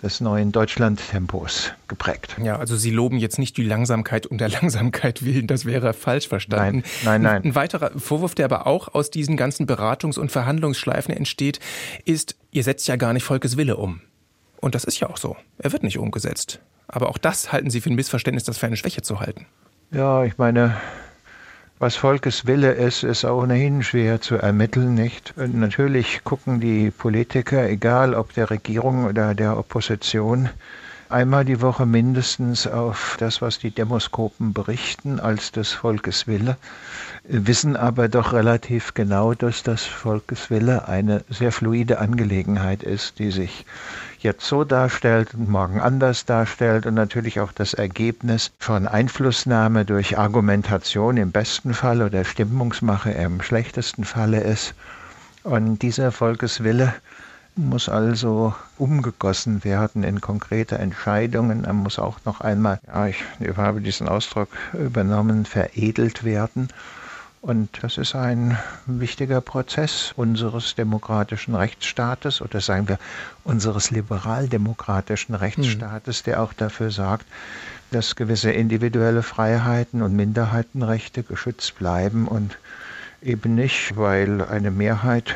des 0.04 0.20
neuen 0.20 0.52
Deutschlandtempos 0.52 1.72
geprägt. 1.88 2.36
Ja, 2.42 2.58
also 2.58 2.76
Sie 2.76 2.90
loben 2.90 3.16
jetzt 3.16 3.38
nicht 3.38 3.56
die 3.56 3.64
Langsamkeit 3.64 4.26
um 4.26 4.38
der 4.38 4.48
Langsamkeit 4.50 5.24
willen, 5.24 5.46
das 5.46 5.64
wäre 5.64 5.94
falsch 5.94 6.28
verstanden. 6.28 6.84
Nein, 7.02 7.22
nein, 7.22 7.22
nein. 7.22 7.44
Ein 7.44 7.54
weiterer 7.54 7.90
Vorwurf, 7.98 8.34
der 8.34 8.44
aber 8.44 8.66
auch 8.66 8.94
aus 8.94 9.10
diesen 9.10 9.36
ganzen 9.36 9.66
Beratungs- 9.66 10.18
und 10.18 10.30
Verhandlungsschleifen 10.30 11.14
entsteht, 11.14 11.58
ist, 12.04 12.36
ihr 12.52 12.62
setzt 12.62 12.86
ja 12.86 12.96
gar 12.96 13.12
nicht 13.12 13.24
Volkes 13.24 13.56
Wille 13.56 13.76
um. 13.76 14.02
Und 14.60 14.74
das 14.74 14.84
ist 14.84 15.00
ja 15.00 15.08
auch 15.08 15.16
so. 15.16 15.36
Er 15.58 15.72
wird 15.72 15.82
nicht 15.82 15.98
umgesetzt. 15.98 16.60
Aber 16.86 17.08
auch 17.08 17.18
das 17.18 17.50
halten 17.52 17.70
Sie 17.70 17.80
für 17.80 17.90
ein 17.90 17.96
Missverständnis, 17.96 18.44
das 18.44 18.58
für 18.58 18.66
eine 18.66 18.76
Schwäche 18.76 19.02
zu 19.02 19.20
halten. 19.20 19.46
Ja, 19.90 20.24
ich 20.24 20.38
meine, 20.38 20.76
was 21.84 21.96
Volkes 21.96 22.46
Wille 22.46 22.72
ist, 22.72 23.02
ist 23.02 23.26
ohnehin 23.26 23.82
schwer 23.82 24.18
zu 24.18 24.36
ermitteln, 24.36 24.94
nicht? 24.94 25.34
Und 25.36 25.54
natürlich 25.54 26.24
gucken 26.24 26.58
die 26.58 26.90
Politiker, 26.90 27.68
egal 27.68 28.14
ob 28.14 28.32
der 28.32 28.48
Regierung 28.48 29.04
oder 29.04 29.34
der 29.34 29.58
Opposition, 29.58 30.48
einmal 31.10 31.44
die 31.44 31.60
Woche 31.60 31.84
mindestens 31.84 32.66
auf 32.66 33.18
das, 33.20 33.42
was 33.42 33.58
die 33.58 33.70
Demoskopen 33.70 34.54
berichten, 34.54 35.20
als 35.20 35.52
des 35.52 35.72
Volkes 35.72 36.26
Wille, 36.26 36.56
wissen 37.24 37.76
aber 37.76 38.08
doch 38.08 38.32
relativ 38.32 38.94
genau, 38.94 39.34
dass 39.34 39.62
das 39.62 39.84
Volkes 39.84 40.48
Wille 40.48 40.88
eine 40.88 41.22
sehr 41.28 41.52
fluide 41.52 41.98
Angelegenheit 41.98 42.82
ist, 42.82 43.18
die 43.18 43.30
sich 43.30 43.66
jetzt 44.24 44.46
so 44.46 44.64
darstellt 44.64 45.34
und 45.34 45.50
morgen 45.50 45.80
anders 45.80 46.24
darstellt 46.24 46.86
und 46.86 46.94
natürlich 46.94 47.40
auch 47.40 47.52
das 47.52 47.74
Ergebnis 47.74 48.50
von 48.58 48.88
Einflussnahme 48.88 49.84
durch 49.84 50.18
Argumentation 50.18 51.18
im 51.18 51.30
besten 51.30 51.74
Fall 51.74 52.00
oder 52.00 52.24
Stimmungsmache 52.24 53.10
im 53.10 53.42
schlechtesten 53.42 54.04
Falle 54.04 54.40
ist. 54.40 54.74
Und 55.42 55.82
dieser 55.82 56.10
Volkeswille 56.10 56.94
muss 57.54 57.90
also 57.90 58.54
umgegossen 58.78 59.62
werden 59.62 60.02
in 60.02 60.22
konkrete 60.22 60.78
Entscheidungen. 60.78 61.64
Er 61.64 61.74
muss 61.74 61.98
auch 61.98 62.18
noch 62.24 62.40
einmal, 62.40 62.80
ja, 62.86 63.06
ich 63.06 63.22
habe 63.56 63.82
diesen 63.82 64.08
Ausdruck 64.08 64.48
übernommen, 64.72 65.44
veredelt 65.44 66.24
werden. 66.24 66.68
Und 67.44 67.82
das 67.82 67.98
ist 67.98 68.14
ein 68.14 68.56
wichtiger 68.86 69.42
Prozess 69.42 70.14
unseres 70.16 70.76
demokratischen 70.76 71.54
Rechtsstaates 71.54 72.40
oder 72.40 72.62
sagen 72.62 72.88
wir 72.88 72.98
unseres 73.44 73.90
liberaldemokratischen 73.90 75.34
Rechtsstaates, 75.34 76.22
der 76.22 76.42
auch 76.42 76.54
dafür 76.54 76.90
sorgt, 76.90 77.26
dass 77.90 78.16
gewisse 78.16 78.50
individuelle 78.50 79.22
Freiheiten 79.22 80.00
und 80.00 80.16
Minderheitenrechte 80.16 81.22
geschützt 81.22 81.74
bleiben 81.78 82.28
und 82.28 82.56
eben 83.20 83.54
nicht, 83.54 83.94
weil 83.94 84.40
eine 84.42 84.70
Mehrheit 84.70 85.34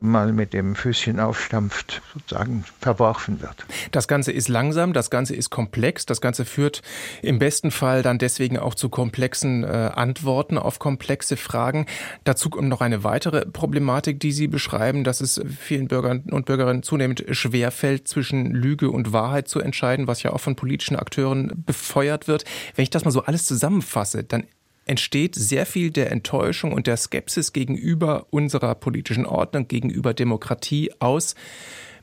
mal 0.00 0.32
mit 0.32 0.52
dem 0.52 0.74
Füßchen 0.74 1.18
aufstampft, 1.20 2.02
sozusagen 2.12 2.64
verworfen 2.80 3.40
wird. 3.40 3.66
Das 3.90 4.08
Ganze 4.08 4.32
ist 4.32 4.48
langsam, 4.48 4.92
das 4.92 5.10
Ganze 5.10 5.34
ist 5.34 5.50
komplex, 5.50 6.06
das 6.06 6.20
Ganze 6.20 6.44
führt 6.44 6.82
im 7.22 7.38
besten 7.38 7.70
Fall 7.70 8.02
dann 8.02 8.18
deswegen 8.18 8.58
auch 8.58 8.74
zu 8.74 8.88
komplexen 8.88 9.64
äh, 9.64 9.66
Antworten 9.66 10.58
auf 10.58 10.78
komplexe 10.78 11.36
Fragen. 11.36 11.86
Dazu 12.24 12.50
kommt 12.50 12.68
noch 12.68 12.80
eine 12.80 13.04
weitere 13.04 13.46
Problematik, 13.46 14.20
die 14.20 14.32
Sie 14.32 14.46
beschreiben, 14.46 15.04
dass 15.04 15.20
es 15.20 15.40
vielen 15.58 15.88
Bürgern 15.88 16.24
und 16.30 16.46
Bürgerinnen 16.46 16.82
zunehmend 16.82 17.24
schwer 17.30 17.70
fällt, 17.70 18.08
zwischen 18.08 18.50
Lüge 18.50 18.90
und 18.90 19.12
Wahrheit 19.12 19.48
zu 19.48 19.60
entscheiden, 19.60 20.06
was 20.06 20.22
ja 20.22 20.32
auch 20.32 20.40
von 20.40 20.56
politischen 20.56 20.96
Akteuren 20.96 21.64
befeuert 21.66 22.28
wird. 22.28 22.44
Wenn 22.74 22.82
ich 22.82 22.90
das 22.90 23.04
mal 23.04 23.10
so 23.10 23.24
alles 23.24 23.46
zusammenfasse, 23.46 24.24
dann 24.24 24.44
entsteht 24.86 25.34
sehr 25.34 25.66
viel 25.66 25.90
der 25.90 26.12
Enttäuschung 26.12 26.72
und 26.72 26.86
der 26.86 26.96
Skepsis 26.96 27.52
gegenüber 27.52 28.26
unserer 28.30 28.74
politischen 28.74 29.26
Ordnung, 29.26 29.68
gegenüber 29.68 30.14
Demokratie 30.14 30.92
aus 30.98 31.34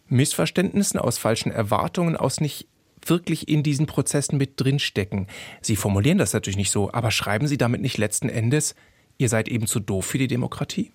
Missverständnissen, 0.08 1.00
aus 1.00 1.18
falschen 1.18 1.52
Erwartungen, 1.52 2.18
aus 2.18 2.42
nicht 2.42 2.68
wirklich 3.06 3.48
in 3.48 3.64
diesen 3.64 3.86
Prozessen 3.86 4.38
mit 4.38 4.60
drinstecken. 4.60 5.28
Sie 5.62 5.76
formulieren 5.76 6.18
das 6.18 6.34
natürlich 6.34 6.58
nicht 6.58 6.72
so, 6.72 6.92
aber 6.92 7.12
schreiben 7.12 7.48
Sie 7.48 7.58
damit 7.58 7.82
nicht 7.82 7.98
letzten 7.98 8.30
Endes, 8.30 8.76
ihr 9.18 9.30
seid 9.30 9.48
eben 9.48 9.68
zu 9.68 9.80
doof 9.80 10.06
für 10.06 10.18
die 10.18 10.28
Demokratie? 10.28 10.92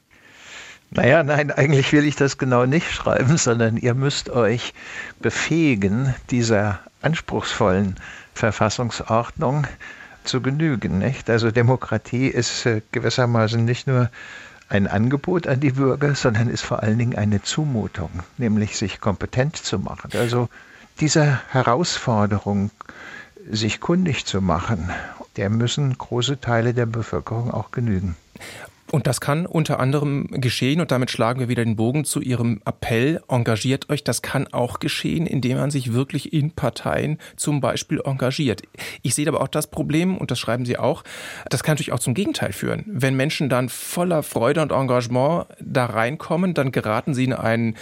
Naja, 0.90 1.24
nein, 1.24 1.50
eigentlich 1.50 1.92
will 1.92 2.04
ich 2.04 2.14
das 2.14 2.38
genau 2.38 2.64
nicht 2.64 2.90
schreiben, 2.90 3.36
sondern 3.36 3.76
ihr 3.76 3.94
müsst 3.94 4.30
euch 4.30 4.72
befähigen, 5.20 6.14
dieser 6.30 6.80
anspruchsvollen 7.02 7.96
Verfassungsordnung 8.34 9.66
zu 10.26 10.40
genügen. 10.40 10.98
Nicht? 10.98 11.30
Also 11.30 11.50
Demokratie 11.50 12.28
ist 12.28 12.66
äh, 12.66 12.82
gewissermaßen 12.92 13.64
nicht 13.64 13.86
nur 13.86 14.10
ein 14.68 14.86
Angebot 14.86 15.46
an 15.46 15.60
die 15.60 15.72
Bürger, 15.72 16.14
sondern 16.14 16.48
ist 16.48 16.62
vor 16.62 16.82
allen 16.82 16.98
Dingen 16.98 17.16
eine 17.16 17.42
Zumutung, 17.42 18.10
nämlich 18.36 18.76
sich 18.76 19.00
kompetent 19.00 19.56
zu 19.56 19.78
machen. 19.78 20.10
Also 20.14 20.48
dieser 21.00 21.40
Herausforderung, 21.52 22.70
sich 23.48 23.80
kundig 23.80 24.26
zu 24.26 24.40
machen, 24.40 24.90
der 25.36 25.50
müssen 25.50 25.96
große 25.96 26.40
Teile 26.40 26.74
der 26.74 26.86
Bevölkerung 26.86 27.52
auch 27.52 27.70
genügen. 27.70 28.16
Und 28.92 29.06
das 29.06 29.20
kann 29.20 29.46
unter 29.46 29.80
anderem 29.80 30.28
geschehen, 30.30 30.80
und 30.80 30.90
damit 30.90 31.10
schlagen 31.10 31.40
wir 31.40 31.48
wieder 31.48 31.64
den 31.64 31.76
Bogen 31.76 32.04
zu 32.04 32.20
Ihrem 32.20 32.60
Appell, 32.64 33.20
engagiert 33.28 33.90
euch. 33.90 34.04
Das 34.04 34.22
kann 34.22 34.46
auch 34.52 34.78
geschehen, 34.78 35.26
indem 35.26 35.58
man 35.58 35.70
sich 35.70 35.92
wirklich 35.92 36.32
in 36.32 36.52
Parteien 36.52 37.18
zum 37.36 37.60
Beispiel 37.60 38.00
engagiert. 38.04 38.62
Ich 39.02 39.14
sehe 39.14 39.26
aber 39.26 39.40
auch 39.40 39.48
das 39.48 39.66
Problem, 39.66 40.16
und 40.16 40.30
das 40.30 40.38
schreiben 40.38 40.64
Sie 40.64 40.78
auch, 40.78 41.02
das 41.50 41.62
kann 41.62 41.74
natürlich 41.74 41.92
auch 41.92 41.98
zum 41.98 42.14
Gegenteil 42.14 42.52
führen. 42.52 42.84
Wenn 42.86 43.16
Menschen 43.16 43.48
dann 43.48 43.68
voller 43.68 44.22
Freude 44.22 44.62
und 44.62 44.72
Engagement 44.72 45.46
da 45.60 45.86
reinkommen, 45.86 46.54
dann 46.54 46.72
geraten 46.72 47.14
sie 47.14 47.24
in 47.24 47.32
einen 47.32 47.76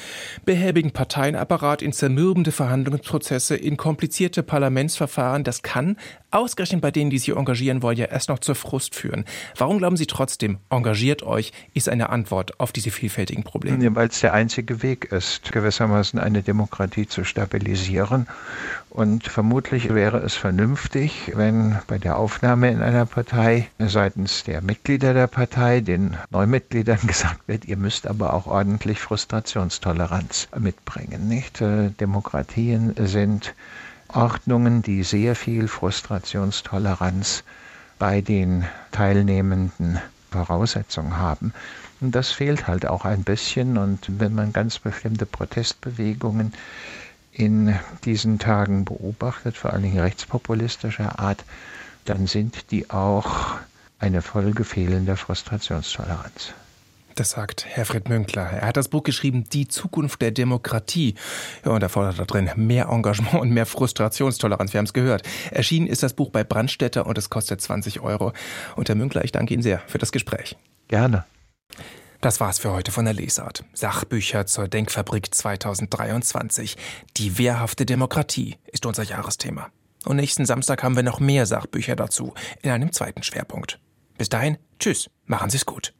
behäbigen 0.44 0.92
Parteienapparat, 0.92 1.82
in 1.82 1.92
zermürbende 1.92 2.52
Verhandlungsprozesse, 2.52 3.56
in 3.56 3.76
komplizierte 3.76 4.42
Parlamentsverfahren. 4.42 5.44
Das 5.44 5.62
kann 5.62 5.96
ausgerechnet 6.34 6.80
bei 6.80 6.90
denen, 6.90 7.10
die 7.10 7.18
sich 7.18 7.34
engagieren 7.34 7.82
wollen, 7.82 7.96
ja 7.96 8.06
erst 8.06 8.28
noch 8.28 8.38
zur 8.38 8.54
Frust 8.54 8.94
führen. 8.94 9.24
Warum 9.56 9.78
glauben 9.78 9.96
Sie 9.96 10.06
trotzdem, 10.06 10.58
engagiert 10.70 11.22
euch 11.22 11.52
ist 11.72 11.88
eine 11.88 12.10
Antwort 12.10 12.58
auf 12.60 12.72
diese 12.72 12.90
vielfältigen 12.90 13.44
Probleme? 13.44 13.82
Ja, 13.82 13.94
Weil 13.94 14.08
es 14.08 14.20
der 14.20 14.34
einzige 14.34 14.82
Weg 14.82 15.06
ist, 15.06 15.52
gewissermaßen 15.52 16.18
eine 16.18 16.42
Demokratie 16.42 17.06
zu 17.06 17.24
stabilisieren. 17.24 18.26
Und 18.90 19.24
vermutlich 19.24 19.92
wäre 19.92 20.18
es 20.18 20.34
vernünftig, 20.34 21.32
wenn 21.34 21.78
bei 21.88 21.98
der 21.98 22.16
Aufnahme 22.16 22.70
in 22.70 22.80
einer 22.80 23.06
Partei 23.06 23.68
seitens 23.80 24.44
der 24.44 24.62
Mitglieder 24.62 25.14
der 25.14 25.26
Partei 25.26 25.80
den 25.80 26.16
Neumitgliedern 26.30 27.00
gesagt 27.06 27.48
wird, 27.48 27.64
ihr 27.64 27.76
müsst 27.76 28.06
aber 28.06 28.34
auch 28.34 28.46
ordentlich 28.46 29.00
Frustrationstoleranz 29.00 30.48
mitbringen. 30.56 31.28
Nicht? 31.28 31.60
Äh, 31.60 31.90
Demokratien 31.98 32.94
sind 32.96 33.54
Ordnungen, 34.14 34.82
die 34.82 35.02
sehr 35.02 35.34
viel 35.34 35.68
Frustrationstoleranz 35.68 37.44
bei 37.98 38.20
den 38.20 38.64
teilnehmenden 38.92 40.00
Voraussetzungen 40.30 41.16
haben. 41.16 41.52
Und 42.00 42.14
das 42.14 42.30
fehlt 42.30 42.66
halt 42.66 42.86
auch 42.86 43.04
ein 43.04 43.24
bisschen. 43.24 43.78
Und 43.78 44.20
wenn 44.20 44.34
man 44.34 44.52
ganz 44.52 44.78
bestimmte 44.78 45.26
Protestbewegungen 45.26 46.52
in 47.32 47.74
diesen 48.04 48.38
Tagen 48.38 48.84
beobachtet, 48.84 49.56
vor 49.56 49.72
allen 49.72 49.82
Dingen 49.82 50.00
rechtspopulistischer 50.00 51.18
Art, 51.18 51.44
dann 52.04 52.26
sind 52.26 52.70
die 52.70 52.90
auch 52.90 53.56
eine 53.98 54.22
Folge 54.22 54.64
fehlender 54.64 55.16
Frustrationstoleranz. 55.16 56.52
Das 57.14 57.30
sagt 57.30 57.64
Herfried 57.66 58.08
Münkler. 58.08 58.42
Er 58.42 58.66
hat 58.66 58.76
das 58.76 58.88
Buch 58.88 59.04
geschrieben, 59.04 59.44
Die 59.52 59.68
Zukunft 59.68 60.20
der 60.20 60.32
Demokratie. 60.32 61.14
Ja, 61.64 61.70
und 61.70 61.82
er 61.82 61.88
fordert 61.88 62.18
da 62.18 62.24
drin 62.24 62.50
mehr 62.56 62.88
Engagement 62.88 63.34
und 63.34 63.50
mehr 63.50 63.66
Frustrationstoleranz. 63.66 64.72
Wir 64.72 64.78
haben 64.78 64.86
es 64.86 64.92
gehört. 64.92 65.22
Erschienen 65.52 65.86
ist 65.86 66.02
das 66.02 66.14
Buch 66.14 66.30
bei 66.30 66.42
Brandstätter 66.42 67.06
und 67.06 67.16
es 67.16 67.30
kostet 67.30 67.60
20 67.60 68.00
Euro. 68.00 68.32
Und 68.74 68.88
Herr 68.88 68.96
Münkler, 68.96 69.24
ich 69.24 69.30
danke 69.30 69.54
Ihnen 69.54 69.62
sehr 69.62 69.80
für 69.86 69.98
das 69.98 70.10
Gespräch. 70.10 70.56
Gerne. 70.88 71.24
Das 72.20 72.40
war's 72.40 72.58
für 72.58 72.72
heute 72.72 72.90
von 72.90 73.04
der 73.04 73.14
Lesart. 73.14 73.64
Sachbücher 73.74 74.46
zur 74.46 74.66
Denkfabrik 74.66 75.32
2023. 75.32 76.76
Die 77.16 77.38
wehrhafte 77.38 77.86
Demokratie 77.86 78.56
ist 78.72 78.86
unser 78.86 79.04
Jahresthema. 79.04 79.68
Und 80.04 80.16
nächsten 80.16 80.46
Samstag 80.46 80.82
haben 80.82 80.96
wir 80.96 81.02
noch 81.04 81.20
mehr 81.20 81.46
Sachbücher 81.46 81.94
dazu 81.94 82.34
in 82.62 82.70
einem 82.70 82.92
zweiten 82.92 83.22
Schwerpunkt. 83.22 83.78
Bis 84.18 84.28
dahin, 84.28 84.58
tschüss, 84.78 85.10
machen 85.26 85.50
Sie's 85.50 85.64
gut. 85.64 85.94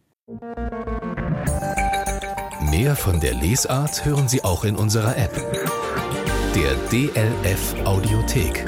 Mehr 2.77 2.97
von 2.97 3.21
der 3.21 3.35
Lesart 3.35 4.05
hören 4.05 4.27
Sie 4.27 4.43
auch 4.43 4.65
in 4.65 4.75
unserer 4.75 5.17
App. 5.17 5.33
Der 6.57 6.75
DLF 6.91 7.77
Audiothek. 7.85 8.65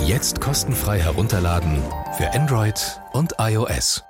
Jetzt 0.00 0.40
kostenfrei 0.40 1.00
herunterladen 1.00 1.82
für 2.16 2.32
Android 2.32 3.00
und 3.12 3.34
iOS. 3.40 4.07